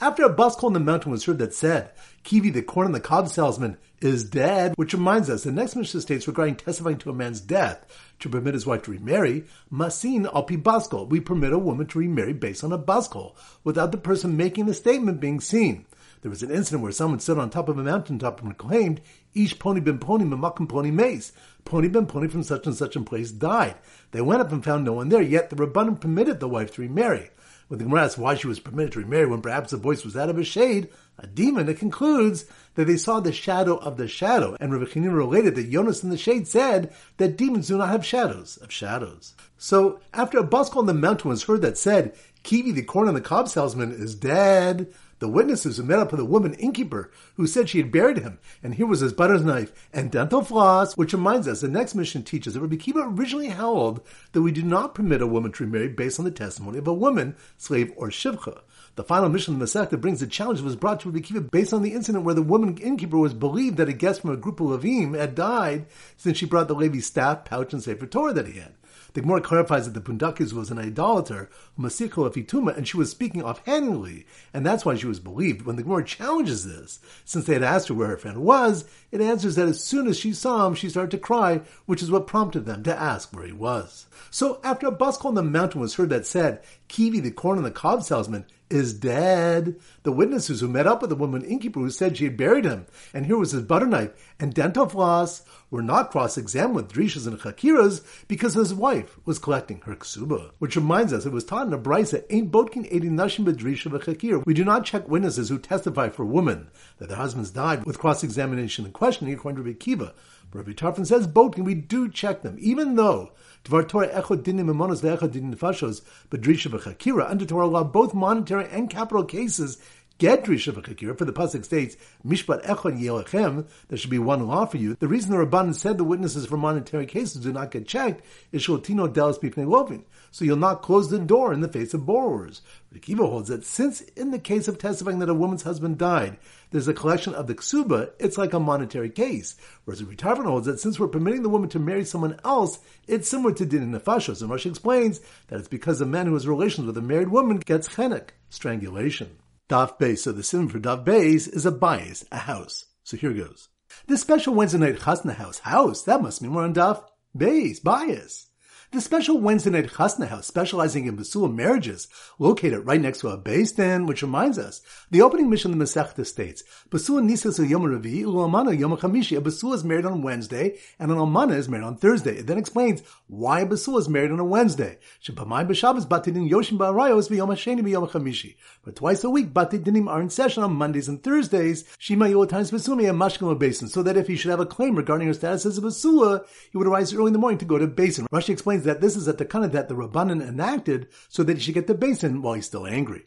After 0.00 0.24
a 0.24 0.34
baskol 0.34 0.64
on 0.64 0.72
the 0.72 0.80
mountain 0.80 1.12
was 1.12 1.24
heard 1.24 1.38
that 1.38 1.54
said, 1.54 1.92
Kiwi, 2.24 2.50
the 2.50 2.62
corn 2.62 2.86
on 2.86 2.92
the 2.92 3.00
cob 3.00 3.28
salesman, 3.28 3.78
is 4.02 4.24
dead, 4.24 4.74
which 4.76 4.92
reminds 4.92 5.30
us 5.30 5.44
the 5.44 5.52
next 5.52 5.76
Mishnah 5.76 6.00
states 6.00 6.26
regarding 6.26 6.56
testifying 6.56 6.98
to 6.98 7.10
a 7.10 7.14
man's 7.14 7.40
death 7.40 7.86
to 8.18 8.28
permit 8.28 8.54
his 8.54 8.66
wife 8.66 8.82
to 8.82 8.90
remarry, 8.90 9.44
masin 9.70 10.24
alpi 10.24 10.60
baskol. 10.60 11.08
We 11.08 11.20
permit 11.20 11.52
a 11.52 11.58
woman 11.58 11.86
to 11.88 11.98
remarry 11.98 12.32
based 12.32 12.64
on 12.64 12.72
a 12.72 12.78
baskol, 12.78 13.34
without 13.64 13.92
the 13.92 13.98
person 13.98 14.36
making 14.36 14.66
the 14.66 14.74
statement 14.74 15.20
being 15.20 15.40
seen. 15.40 15.86
There 16.22 16.30
was 16.30 16.42
an 16.42 16.52
incident 16.52 16.84
where 16.84 16.92
someone 16.92 17.18
stood 17.18 17.38
on 17.38 17.50
top 17.50 17.68
of 17.68 17.78
a 17.78 17.82
mountaintop 17.82 18.40
and 18.40 18.56
proclaimed, 18.56 19.00
Ish 19.34 19.58
pony 19.58 19.80
ben 19.80 19.98
pony 19.98 20.24
mamakum 20.24 20.68
pony 20.68 20.92
mace. 20.92 21.32
Pony 21.64 21.88
ben 21.88 22.06
pony 22.06 22.28
from 22.28 22.44
such 22.44 22.66
and 22.66 22.76
such 22.76 22.94
a 22.94 23.00
place 23.00 23.32
died. 23.32 23.74
They 24.12 24.20
went 24.20 24.40
up 24.40 24.52
and 24.52 24.62
found 24.62 24.84
no 24.84 24.92
one 24.92 25.08
there, 25.08 25.22
yet 25.22 25.50
the 25.50 25.56
Rabbanim 25.56 26.00
permitted 26.00 26.38
the 26.38 26.48
wife 26.48 26.74
to 26.74 26.82
remarry. 26.82 27.30
When 27.72 27.78
the 27.78 27.84
Gemara 27.84 28.04
asks 28.04 28.18
why 28.18 28.34
she 28.34 28.48
was 28.48 28.60
permitted 28.60 28.92
to 28.92 28.98
remarry 28.98 29.24
when 29.24 29.40
perhaps 29.40 29.70
the 29.70 29.78
voice 29.78 30.04
was 30.04 30.12
that 30.12 30.28
of 30.28 30.36
a 30.36 30.44
shade, 30.44 30.90
a 31.18 31.26
demon, 31.26 31.70
it 31.70 31.78
concludes 31.78 32.44
that 32.74 32.84
they 32.84 32.98
saw 32.98 33.18
the 33.18 33.32
shadow 33.32 33.78
of 33.78 33.96
the 33.96 34.06
shadow. 34.08 34.58
And 34.60 34.74
Rabbi 34.74 34.84
Chanina 34.84 35.16
related 35.16 35.54
that 35.54 35.70
Jonas 35.70 36.04
in 36.04 36.10
the 36.10 36.18
shade 36.18 36.46
said 36.46 36.92
that 37.16 37.38
demons 37.38 37.68
do 37.68 37.78
not 37.78 37.88
have 37.88 38.04
shadows 38.04 38.58
of 38.58 38.70
shadows. 38.70 39.32
So 39.56 40.00
after 40.12 40.36
a 40.36 40.46
baskol 40.46 40.80
on 40.80 40.86
the 40.86 40.92
mountain 40.92 41.30
was 41.30 41.44
heard 41.44 41.62
that 41.62 41.78
said, 41.78 42.14
Kiwi, 42.42 42.72
the 42.72 42.82
corn 42.82 43.08
on 43.08 43.14
the 43.14 43.22
cob 43.22 43.48
salesman, 43.48 43.90
is 43.90 44.14
dead, 44.14 44.92
the 45.22 45.28
witnesses 45.28 45.76
who 45.76 45.84
met 45.84 46.00
up 46.00 46.10
with 46.10 46.18
a 46.18 46.24
woman 46.24 46.52
innkeeper 46.54 47.08
who 47.36 47.46
said 47.46 47.68
she 47.68 47.78
had 47.78 47.92
buried 47.92 48.18
him, 48.18 48.40
and 48.60 48.74
here 48.74 48.86
was 48.86 48.98
his 48.98 49.12
butter 49.12 49.38
knife 49.38 49.72
and 49.92 50.10
dental 50.10 50.42
floss, 50.42 50.96
which 50.96 51.12
reminds 51.12 51.46
us 51.46 51.60
the 51.60 51.68
next 51.68 51.94
Mishnah 51.94 52.22
teaches 52.22 52.54
that 52.54 52.60
Rabbi 52.60 52.74
Kiva 52.74 53.02
originally 53.02 53.46
held 53.46 54.04
that 54.32 54.42
we 54.42 54.50
do 54.50 54.64
not 54.64 54.96
permit 54.96 55.22
a 55.22 55.26
woman 55.28 55.52
to 55.52 55.64
remarry 55.64 55.86
based 55.86 56.18
on 56.18 56.24
the 56.24 56.32
testimony 56.32 56.78
of 56.78 56.88
a 56.88 56.92
woman, 56.92 57.36
slave, 57.56 57.92
or 57.94 58.08
shivcha. 58.08 58.62
The 58.94 59.04
final 59.04 59.30
Mishnah 59.30 59.54
of 59.54 59.58
the 59.58 59.64
Masechta 59.64 59.98
brings 59.98 60.20
the 60.20 60.26
challenge 60.26 60.60
was 60.60 60.76
brought 60.76 61.00
to 61.00 61.08
Rabbi 61.08 61.20
Kiva 61.20 61.40
based 61.40 61.72
on 61.72 61.80
the 61.80 61.94
incident 61.94 62.24
where 62.24 62.34
the 62.34 62.42
woman 62.42 62.76
innkeeper 62.76 63.16
was 63.16 63.32
believed 63.32 63.78
that 63.78 63.88
a 63.88 63.94
guest 63.94 64.20
from 64.20 64.30
a 64.30 64.36
group 64.36 64.60
of 64.60 64.66
Levim 64.66 65.16
had 65.18 65.34
died 65.34 65.86
since 66.18 66.36
she 66.36 66.44
brought 66.44 66.68
the 66.68 66.74
Levi 66.74 66.98
staff, 66.98 67.46
pouch, 67.46 67.72
and 67.72 67.82
Sefer 67.82 68.06
Torah 68.06 68.34
that 68.34 68.46
he 68.46 68.60
had. 68.60 68.74
The 69.14 69.20
Gemara 69.20 69.40
clarifies 69.40 69.84
that 69.84 69.94
the 69.94 70.00
Pundakis 70.00 70.52
was 70.52 70.70
an 70.70 70.78
idolater, 70.78 71.50
Masiko 71.78 72.30
Afituma, 72.30 72.76
and 72.76 72.88
she 72.88 72.96
was 72.96 73.10
speaking 73.10 73.42
offhandedly, 73.42 74.26
and 74.54 74.64
that's 74.64 74.84
why 74.84 74.94
she 74.94 75.06
was 75.06 75.20
believed. 75.20 75.62
When 75.62 75.76
the 75.76 75.82
Gemara 75.82 76.04
challenges 76.04 76.66
this, 76.66 76.98
since 77.24 77.44
they 77.46 77.54
had 77.54 77.62
asked 77.62 77.88
her 77.88 77.94
where 77.94 78.08
her 78.08 78.16
friend 78.16 78.42
was, 78.42 78.86
it 79.10 79.20
answers 79.20 79.56
that 79.56 79.68
as 79.68 79.82
soon 79.82 80.06
as 80.06 80.18
she 80.18 80.32
saw 80.32 80.66
him, 80.66 80.74
she 80.74 80.88
started 80.88 81.10
to 81.12 81.18
cry, 81.18 81.60
which 81.86 82.02
is 82.02 82.10
what 82.10 82.26
prompted 82.26 82.64
them 82.64 82.82
to 82.84 82.98
ask 82.98 83.34
where 83.34 83.46
he 83.46 83.52
was. 83.52 84.06
So 84.30 84.60
after 84.64 84.86
a 84.86 84.92
baskol 84.92 85.26
on 85.26 85.34
the 85.34 85.42
mountain 85.42 85.80
was 85.80 85.94
heard 85.94 86.10
that 86.10 86.26
said, 86.26 86.62
Kiwi, 86.88 87.20
the 87.20 87.30
corn 87.30 87.58
on 87.58 87.64
the 87.64 87.70
cob 87.70 88.02
salesman, 88.02 88.46
is 88.72 88.94
dead. 88.94 89.76
The 90.02 90.12
witnesses 90.12 90.60
who 90.60 90.68
met 90.68 90.86
up 90.86 91.02
with 91.02 91.10
the 91.10 91.16
woman 91.16 91.44
innkeeper 91.44 91.78
who 91.78 91.90
said 91.90 92.16
she 92.16 92.24
had 92.24 92.36
buried 92.36 92.64
him, 92.64 92.86
and 93.12 93.26
here 93.26 93.36
was 93.36 93.52
his 93.52 93.62
butter 93.62 93.86
knife 93.86 94.10
and 94.40 94.54
dental 94.54 94.88
floss, 94.88 95.42
were 95.70 95.82
not 95.82 96.10
cross-examined 96.10 96.74
with 96.74 96.92
drishas 96.92 97.26
and 97.26 97.38
chakiras 97.38 98.02
because 98.28 98.54
his 98.54 98.74
wife 98.74 99.18
was 99.24 99.38
collecting 99.38 99.80
her 99.82 99.94
ksuba. 99.94 100.50
Which 100.58 100.76
reminds 100.76 101.12
us, 101.12 101.24
it 101.24 101.32
was 101.32 101.44
taught 101.44 101.66
in 101.66 101.72
a 101.72 101.78
brisa, 101.78 102.24
ain't 102.30 102.50
botkin 102.50 102.86
edi 102.92 103.08
nashim 103.08 103.44
bedrisha 103.44 103.90
v'chakir. 103.90 104.44
We 104.44 104.54
do 104.54 104.64
not 104.64 104.84
check 104.84 105.08
witnesses 105.08 105.48
who 105.48 105.58
testify 105.58 106.08
for 106.08 106.24
women 106.24 106.68
that 106.98 107.08
their 107.08 107.18
husbands 107.18 107.50
died 107.50 107.84
with 107.84 107.98
cross-examination 107.98 108.84
and 108.84 108.94
questioning 108.94 109.34
according 109.34 109.62
to 109.62 109.62
Rabbi 109.62 109.78
Kiva. 109.78 110.14
Rabbi 110.54 110.72
Tarfon 110.72 111.06
says 111.06 111.26
botkin, 111.26 111.64
we 111.64 111.74
do 111.74 112.10
check 112.10 112.42
them, 112.42 112.56
even 112.60 112.96
though 112.96 113.32
Dvar 113.64 113.88
Torah 113.88 114.08
echod 114.08 114.42
dinim 114.42 114.68
emonos 114.70 115.00
ve'echod 115.00 115.30
dinim 115.30 115.54
nefashos 115.54 116.02
bedrisha 116.30 116.70
v'chakira. 116.70 117.30
Under 117.30 117.46
Torah 117.46 117.66
law, 117.66 117.84
both 117.84 118.12
monetary 118.12 118.68
and 118.70 118.90
capital 118.90 119.24
cases 119.24 119.78
for 120.22 121.24
the 121.24 121.32
Pasuk 121.32 121.64
states, 121.64 121.96
Mishpat 122.24 122.64
Echon 122.64 123.00
Yelechem, 123.00 123.66
there 123.88 123.98
should 123.98 124.10
be 124.10 124.18
one 124.18 124.46
law 124.46 124.66
for 124.66 124.76
you. 124.76 124.94
The 124.94 125.08
reason 125.08 125.30
the 125.30 125.44
Rabbanan 125.44 125.74
said 125.74 125.98
the 125.98 126.04
witnesses 126.04 126.46
for 126.46 126.56
monetary 126.56 127.06
cases 127.06 127.42
do 127.42 127.52
not 127.52 127.70
get 127.70 127.88
checked 127.88 128.24
is 128.52 128.62
Shotino 128.62 129.12
Delis 129.12 129.40
Bifnei 129.40 129.68
Lovin. 129.68 130.04
So 130.30 130.44
you'll 130.44 130.56
not 130.56 130.82
close 130.82 131.10
the 131.10 131.18
door 131.18 131.52
in 131.52 131.60
the 131.60 131.68
face 131.68 131.92
of 131.92 132.06
borrowers. 132.06 132.62
Rikiva 132.94 133.28
holds 133.28 133.48
that 133.48 133.64
since 133.64 134.00
in 134.00 134.30
the 134.30 134.38
case 134.38 134.68
of 134.68 134.78
testifying 134.78 135.18
that 135.18 135.28
a 135.28 135.34
woman's 135.34 135.64
husband 135.64 135.98
died, 135.98 136.38
there's 136.70 136.88
a 136.88 136.94
collection 136.94 137.34
of 137.34 137.48
the 137.48 137.54
ksuba, 137.54 138.12
it's 138.18 138.38
like 138.38 138.52
a 138.52 138.60
monetary 138.60 139.10
case. 139.10 139.56
Whereas 139.84 139.98
the 139.98 140.06
retirement 140.06 140.46
holds 140.46 140.66
that 140.66 140.80
since 140.80 140.98
we're 140.98 141.08
permitting 141.08 141.42
the 141.42 141.48
woman 141.48 141.68
to 141.70 141.78
marry 141.78 142.04
someone 142.04 142.38
else, 142.44 142.78
it's 143.06 143.28
similar 143.28 143.52
to 143.54 143.66
din 143.66 143.82
in 143.82 143.92
nefashos. 143.92 144.40
And 144.40 144.50
Rashi 144.50 144.70
explains 144.70 145.20
that 145.48 145.58
it's 145.58 145.68
because 145.68 146.00
a 146.00 146.06
man 146.06 146.26
who 146.26 146.34
has 146.34 146.46
relations 146.46 146.86
with 146.86 146.96
a 146.96 147.02
married 147.02 147.28
woman 147.28 147.58
gets 147.58 147.88
chenek, 147.88 148.30
strangulation. 148.48 149.36
Daf 149.72 149.98
Beis, 149.98 150.18
so 150.18 150.32
the 150.32 150.42
sim 150.42 150.68
for 150.68 150.78
Daf 150.78 151.02
Beis 151.02 151.48
is 151.48 151.64
a 151.64 151.72
bayis, 151.72 152.26
a 152.30 152.36
house. 152.36 152.84
So 153.04 153.16
here 153.16 153.32
goes. 153.32 153.70
This 154.06 154.20
special 154.20 154.52
Wednesday 154.54 154.76
night 154.76 154.98
chasna 154.98 155.34
house, 155.34 155.60
house, 155.60 156.02
that 156.02 156.20
must 156.20 156.42
mean 156.42 156.52
we're 156.52 156.64
on 156.64 156.74
Daf 156.74 157.02
Beis, 157.34 157.80
bayis. 157.80 158.48
The 158.92 159.00
special 159.00 159.40
Wednesday 159.40 159.70
night 159.70 159.86
chasna 159.86 160.28
house 160.28 160.46
specializing 160.46 161.06
in 161.06 161.16
Basula 161.16 161.50
marriages, 161.50 162.08
located 162.38 162.84
right 162.84 163.00
next 163.00 163.20
to 163.20 163.28
a 163.28 163.38
beis 163.38 163.74
din, 163.74 164.04
which 164.04 164.20
reminds 164.20 164.58
us, 164.58 164.82
the 165.10 165.22
opening 165.22 165.48
Mishnah 165.48 165.70
of 165.70 165.78
the 165.78 165.82
Masechta 165.82 166.26
states, 166.26 166.62
Basula 166.90 167.22
nisas 167.22 167.66
yom 167.66 167.84
revi, 167.84 168.22
ulamana 168.22 168.78
yom 168.78 168.94
chamishi. 168.98 169.38
A 169.38 169.40
Basula 169.40 169.76
is 169.76 169.82
married 169.82 170.04
on 170.04 170.20
Wednesday, 170.20 170.76
and 170.98 171.10
an 171.10 171.16
almana 171.16 171.56
is 171.56 171.70
married 171.70 171.86
on 171.86 171.96
Thursday. 171.96 172.36
It 172.36 172.46
then 172.46 172.58
explains 172.58 173.02
why 173.28 173.60
a 173.60 173.66
is 173.66 174.10
married 174.10 174.30
on 174.30 174.38
a 174.38 174.44
Wednesday. 174.44 174.98
Shepamai 175.24 175.66
b'Shabbos 175.66 176.06
batidin 176.06 176.50
yoshim 176.50 176.76
ba'arayos 176.76 177.30
v'yom 177.30 177.48
hasheni 177.48 177.80
v'yom 177.80 178.10
chamishi. 178.10 178.56
But 178.84 178.96
twice 178.96 179.24
a 179.24 179.30
week, 179.30 179.54
batidinim 179.54 180.06
are 180.06 180.20
in 180.20 180.28
session 180.28 180.64
on 180.64 180.74
Mondays 180.74 181.08
and 181.08 181.22
Thursdays, 181.22 181.86
shima 181.96 182.26
yotimes 182.26 182.70
basumi 182.70 183.08
and 183.08 183.18
mashkim 183.18 183.58
basin, 183.58 183.88
so 183.88 184.02
that 184.02 184.18
if 184.18 184.26
he 184.26 184.36
should 184.36 184.50
have 184.50 184.60
a 184.60 184.66
claim 184.66 184.96
regarding 184.96 185.28
her 185.28 185.32
status 185.32 185.64
as 185.64 185.78
a 185.78 185.80
Basula, 185.80 186.44
he 186.70 186.76
would 186.76 186.86
arise 186.86 187.14
early 187.14 187.28
in 187.28 187.32
the 187.32 187.38
morning 187.38 187.56
to 187.56 187.64
go 187.64 187.78
to 187.78 187.86
basin. 187.86 188.26
Rashi 188.30 188.50
explains 188.50 188.81
that 188.84 189.00
this 189.00 189.16
is 189.16 189.28
a 189.28 189.34
takana 189.34 189.70
that 189.72 189.88
the 189.88 189.94
Rabbanan 189.94 190.46
enacted 190.46 191.08
so 191.28 191.42
that 191.42 191.56
he 191.56 191.62
should 191.62 191.74
get 191.74 191.86
the 191.86 191.94
basin 191.94 192.42
while 192.42 192.54
he's 192.54 192.66
still 192.66 192.86
angry. 192.86 193.24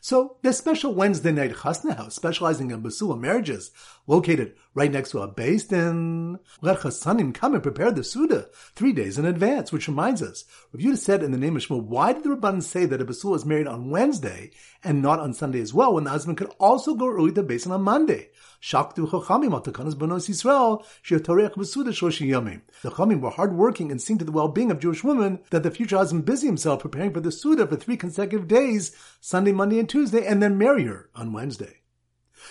So 0.00 0.36
this 0.42 0.58
special 0.58 0.94
Wednesday 0.94 1.32
night 1.32 1.52
chasna 1.52 1.96
house, 1.96 2.14
specializing 2.14 2.70
in 2.70 2.82
basula 2.82 3.18
marriages, 3.18 3.70
located 4.08 4.54
right 4.74 4.90
next 4.90 5.10
to 5.10 5.20
a 5.20 5.32
beis 5.32 5.68
din, 5.68 6.38
let 6.62 6.78
chasanim 6.78 7.32
come 7.34 7.54
and 7.54 7.62
prepare 7.62 7.92
the 7.92 8.02
suda 8.02 8.48
three 8.74 8.92
days 8.92 9.18
in 9.18 9.26
advance. 9.26 9.70
Which 9.70 9.86
reminds 9.86 10.22
us, 10.22 10.44
Rav 10.72 10.82
Yudah 10.82 10.98
said 10.98 11.22
in 11.22 11.30
the 11.30 11.38
name 11.38 11.56
of 11.56 11.62
Shmuel, 11.62 11.84
why 11.84 12.12
did 12.12 12.24
the 12.24 12.30
Rabbanan 12.30 12.62
say 12.62 12.86
that 12.86 13.00
a 13.00 13.04
basula 13.04 13.36
is 13.36 13.44
married 13.44 13.66
on 13.66 13.90
Wednesday 13.90 14.50
and 14.82 15.02
not 15.02 15.20
on 15.20 15.34
Sunday 15.34 15.60
as 15.60 15.74
well, 15.74 15.94
when 15.94 16.04
the 16.04 16.10
husband 16.10 16.38
could 16.38 16.50
also 16.58 16.94
go 16.94 17.06
early 17.08 17.32
to 17.32 17.42
basin 17.42 17.72
on 17.72 17.82
Monday? 17.82 18.30
Shaktu 18.62 19.08
chachamim 19.08 19.52
al 19.52 19.62
takanas 19.62 19.94
banos 19.94 20.28
Yisrael 20.28 20.84
she'atorech 21.02 21.52
b'suda 21.52 21.90
shoshi 21.90 22.28
yamim. 22.28 22.62
The 22.82 22.90
chachamim 22.90 23.20
were 23.20 23.30
hardworking 23.30 23.90
and 23.90 24.00
seeing 24.00 24.18
to 24.18 24.24
the 24.24 24.32
well-being 24.32 24.70
of 24.70 24.80
Jewish 24.80 25.04
women 25.04 25.40
that 25.50 25.62
the 25.62 25.70
future 25.70 25.98
husband 25.98 26.24
busy 26.24 26.46
himself 26.46 26.80
preparing 26.80 27.12
for 27.12 27.20
the 27.20 27.30
suda 27.30 27.66
for 27.66 27.76
three 27.76 27.96
consecutive 27.96 28.48
days, 28.48 28.96
Sunday, 29.20 29.52
Monday, 29.52 29.78
and 29.78 29.88
Tuesday, 29.88 30.26
and 30.26 30.42
then 30.42 30.56
marry 30.58 30.84
her 30.84 31.10
on 31.14 31.32
Wednesday. 31.32 31.82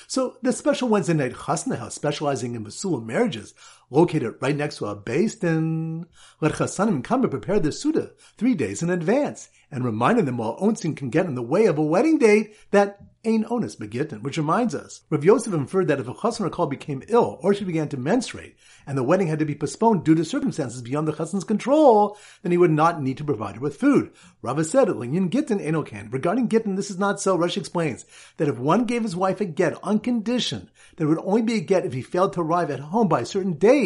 So 0.07 0.37
the 0.41 0.51
special 0.51 0.89
Wednesday 0.89 1.13
night 1.13 1.33
chasna 1.33 1.77
house 1.77 1.95
specializing 1.95 2.55
in 2.55 2.65
basula 2.65 3.03
marriages, 3.05 3.53
located 3.89 4.35
right 4.41 4.55
next 4.55 4.77
to 4.77 4.85
a 4.85 4.95
beis 4.95 5.39
din, 5.39 6.05
let 6.41 6.53
chasanim 6.53 7.03
come 7.03 7.21
and 7.21 7.31
prepare 7.31 7.59
the 7.59 7.71
suda 7.71 8.11
three 8.37 8.53
days 8.53 8.81
in 8.81 8.89
advance, 8.89 9.49
and 9.71 9.83
reminding 9.85 10.25
them 10.25 10.37
while 10.37 10.57
onsin 10.59 10.95
can 10.95 11.09
get 11.09 11.25
in 11.25 11.35
the 11.35 11.41
way 11.41 11.65
of 11.65 11.77
a 11.77 11.83
wedding 11.83 12.17
date 12.17 12.55
that 12.71 12.99
Ein 13.25 13.45
onus 13.49 13.75
begitten, 13.75 14.23
which 14.23 14.37
reminds 14.37 14.73
us, 14.73 15.01
Rav 15.09 15.25
Yosef 15.25 15.53
inferred 15.53 15.89
that 15.89 15.99
if 15.99 16.07
a 16.07 16.13
chassan 16.13 16.49
Rakal 16.49 16.69
became 16.69 17.03
ill 17.09 17.39
or 17.41 17.53
she 17.53 17.65
began 17.65 17.89
to 17.89 17.97
menstruate, 17.97 18.55
and 18.85 18.97
the 18.97 19.03
wedding 19.03 19.27
had 19.27 19.39
to 19.39 19.45
be 19.45 19.53
postponed 19.53 20.05
due 20.05 20.15
to 20.15 20.23
circumstances 20.23 20.81
beyond 20.81 21.09
the 21.09 21.11
chassan's 21.11 21.43
control, 21.43 22.17
then 22.41 22.53
he 22.53 22.57
would 22.57 22.71
not 22.71 23.01
need 23.01 23.17
to 23.17 23.25
provide 23.25 23.55
her 23.55 23.61
with 23.61 23.75
food. 23.75 24.11
Rava 24.41 24.63
said, 24.63 24.87
Linyan 24.87 25.29
Gittin 25.29 25.59
Enokan. 25.59 26.13
Regarding 26.13 26.47
Gittin, 26.47 26.75
this 26.75 26.89
is 26.89 26.99
not 26.99 27.19
so. 27.19 27.37
Rashi 27.37 27.57
explains 27.57 28.05
that 28.37 28.47
if 28.47 28.57
one 28.57 28.85
gave 28.85 29.03
his 29.03 29.15
wife 29.15 29.41
a 29.41 29.45
get 29.45 29.77
on 29.83 29.99
condition 29.99 30.69
that 30.95 31.03
it 31.03 31.07
would 31.07 31.19
only 31.19 31.41
be 31.41 31.55
a 31.55 31.59
get 31.59 31.85
if 31.85 31.91
he 31.91 32.01
failed 32.01 32.31
to 32.33 32.41
arrive 32.41 32.71
at 32.71 32.79
home 32.79 33.09
by 33.09 33.21
a 33.21 33.25
certain 33.25 33.53
date, 33.53 33.76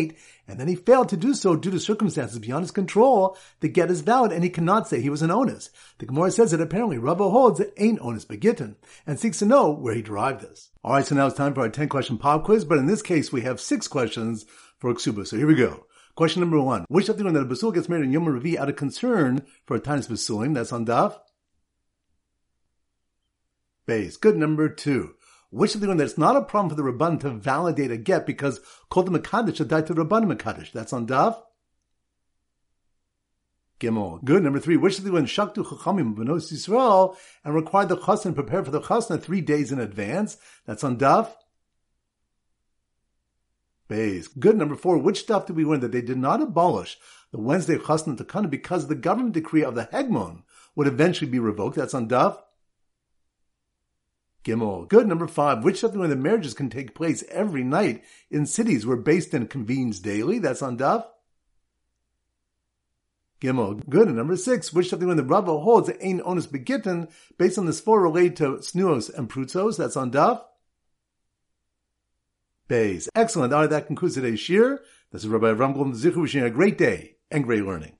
and 0.47 0.59
then 0.59 0.67
he 0.67 0.75
failed 0.75 1.09
to 1.09 1.17
do 1.17 1.33
so 1.33 1.55
due 1.55 1.71
to 1.71 1.79
circumstances 1.79 2.39
beyond 2.39 2.63
his 2.63 2.71
control, 2.71 3.37
the 3.61 3.69
get 3.69 3.91
is 3.91 4.01
valid 4.01 4.31
and 4.31 4.43
he 4.43 4.49
cannot 4.49 4.87
say 4.87 4.99
he 4.99 5.09
was 5.09 5.21
an 5.21 5.31
onus. 5.31 5.69
The 5.99 6.05
Gemara 6.05 6.31
says 6.31 6.51
that 6.51 6.61
apparently 6.61 6.97
Rava 6.97 7.29
holds 7.29 7.59
that 7.59 7.73
ain't 7.77 8.01
onus 8.01 8.25
begitten 8.25 8.75
and 9.07 9.19
seeks 9.19 9.39
to 9.39 9.45
know 9.45 9.71
where 9.71 9.93
he 9.93 10.01
derived 10.01 10.41
this. 10.41 10.69
Alright, 10.83 11.05
so 11.05 11.15
now 11.15 11.27
it's 11.27 11.37
time 11.37 11.53
for 11.53 11.61
our 11.61 11.69
10 11.69 11.89
question 11.89 12.17
pop 12.17 12.43
quiz, 12.43 12.65
but 12.65 12.77
in 12.77 12.87
this 12.87 13.01
case 13.01 13.31
we 13.31 13.41
have 13.41 13.61
six 13.61 13.87
questions 13.87 14.45
for 14.77 14.93
Ksuba. 14.93 15.25
So 15.25 15.37
here 15.37 15.47
we 15.47 15.55
go. 15.55 15.85
Question 16.15 16.41
number 16.41 16.61
one. 16.61 16.85
Which 16.89 17.07
of 17.07 17.17
the 17.17 17.23
one 17.23 17.33
that 17.33 17.41
a 17.41 17.45
basul 17.45 17.73
gets 17.73 17.87
married 17.87 18.05
in 18.05 18.11
Yom 18.11 18.25
Revi 18.25 18.57
out 18.57 18.69
of 18.69 18.75
concern 18.75 19.43
for 19.65 19.77
a 19.77 19.79
Tanis 19.79 20.09
Basulim? 20.09 20.53
That's 20.53 20.73
on 20.73 20.85
Daf. 20.85 21.17
Base. 23.85 24.17
Good. 24.17 24.35
Number 24.35 24.67
two 24.67 25.15
which 25.51 25.75
is 25.75 25.81
the 25.81 25.87
one 25.87 25.97
that's 25.97 26.17
not 26.17 26.37
a 26.37 26.41
problem 26.41 26.69
for 26.69 26.75
the 26.75 26.89
Rabban 26.89 27.19
to 27.19 27.29
validate 27.29 27.91
a 27.91 27.97
get 27.97 28.25
because 28.25 28.61
called 28.89 29.07
the 29.07 29.19
Makadish 29.19 29.57
should 29.57 29.67
die 29.67 29.81
to 29.81 29.93
the 29.93 30.03
Rabban 30.03 30.33
Makadish. 30.33 30.71
That's 30.71 30.93
on 30.93 31.05
Dav. 31.05 31.41
Gimel. 33.81 34.23
Good. 34.23 34.43
Number 34.43 34.59
three, 34.59 34.77
which 34.77 34.97
is 34.97 35.03
the 35.03 35.11
one 35.11 35.25
Shaktu 35.25 35.65
Chachamim 35.65 36.15
Benos 36.15 36.53
Yisrael 36.53 37.17
and 37.43 37.53
required 37.53 37.89
the 37.89 37.97
Chasna 37.97 38.33
prepare 38.33 38.63
for 38.63 38.71
the 38.71 38.79
Chasna 38.79 39.21
three 39.21 39.41
days 39.41 39.71
in 39.71 39.79
advance. 39.79 40.37
That's 40.65 40.83
on 40.83 40.97
Dav. 40.97 41.35
Base. 43.89 44.29
Good. 44.29 44.55
Number 44.55 44.75
four, 44.75 44.97
which 44.97 45.19
stuff 45.19 45.47
did 45.47 45.57
we 45.57 45.65
learn 45.65 45.81
that 45.81 45.91
they 45.91 46.01
did 46.01 46.17
not 46.17 46.41
abolish 46.41 46.97
the 47.31 47.41
Wednesday 47.41 47.75
Chasna 47.75 48.17
Takana 48.17 48.49
because 48.49 48.87
the 48.87 48.95
government 48.95 49.33
decree 49.33 49.63
of 49.65 49.75
the 49.75 49.89
Hegmon 49.91 50.43
would 50.75 50.87
eventually 50.87 51.29
be 51.29 51.39
revoked? 51.39 51.75
That's 51.75 51.93
on 51.93 52.07
Dav. 52.07 52.41
Gimel. 54.43 54.87
Good. 54.87 55.07
Number 55.07 55.27
five, 55.27 55.63
which 55.63 55.83
of 55.83 55.93
the 55.93 56.15
marriages 56.15 56.53
can 56.53 56.69
take 56.69 56.95
place 56.95 57.23
every 57.29 57.63
night 57.63 58.03
in 58.29 58.45
cities 58.45 58.85
where 58.85 58.97
based 58.97 59.31
din 59.31 59.47
convenes 59.47 59.99
daily? 59.99 60.39
That's 60.39 60.61
on 60.61 60.77
Daf. 60.77 61.05
Gimel. 63.39 63.87
Good. 63.89 64.07
And 64.07 64.17
number 64.17 64.35
six, 64.35 64.73
which 64.73 64.91
of 64.93 64.99
the 64.99 65.13
the 65.13 65.23
Rava 65.23 65.59
holds 65.59 65.87
that 65.87 66.03
ain't 66.03 66.21
onus 66.25 66.47
begitten 66.47 67.07
based 67.37 67.57
on 67.57 67.65
this 67.65 67.79
four 67.79 68.01
related 68.01 68.35
to 68.37 68.57
snuos 68.57 69.13
and 69.13 69.29
prutzos? 69.29 69.77
That's 69.77 69.97
on 69.97 70.11
Daf. 70.11 70.41
Bays. 72.67 73.09
Excellent. 73.13 73.53
All 73.53 73.61
right, 73.61 73.69
that 73.69 73.87
concludes 73.87 74.15
today's 74.15 74.39
shiur. 74.39 74.79
This 75.11 75.23
is 75.23 75.27
Rabbi 75.27 75.53
Golden 75.53 75.91
Zichu 75.91 76.21
wishing 76.21 76.43
a 76.43 76.49
great 76.49 76.77
day 76.77 77.17
and 77.29 77.43
great 77.43 77.65
learning. 77.65 77.97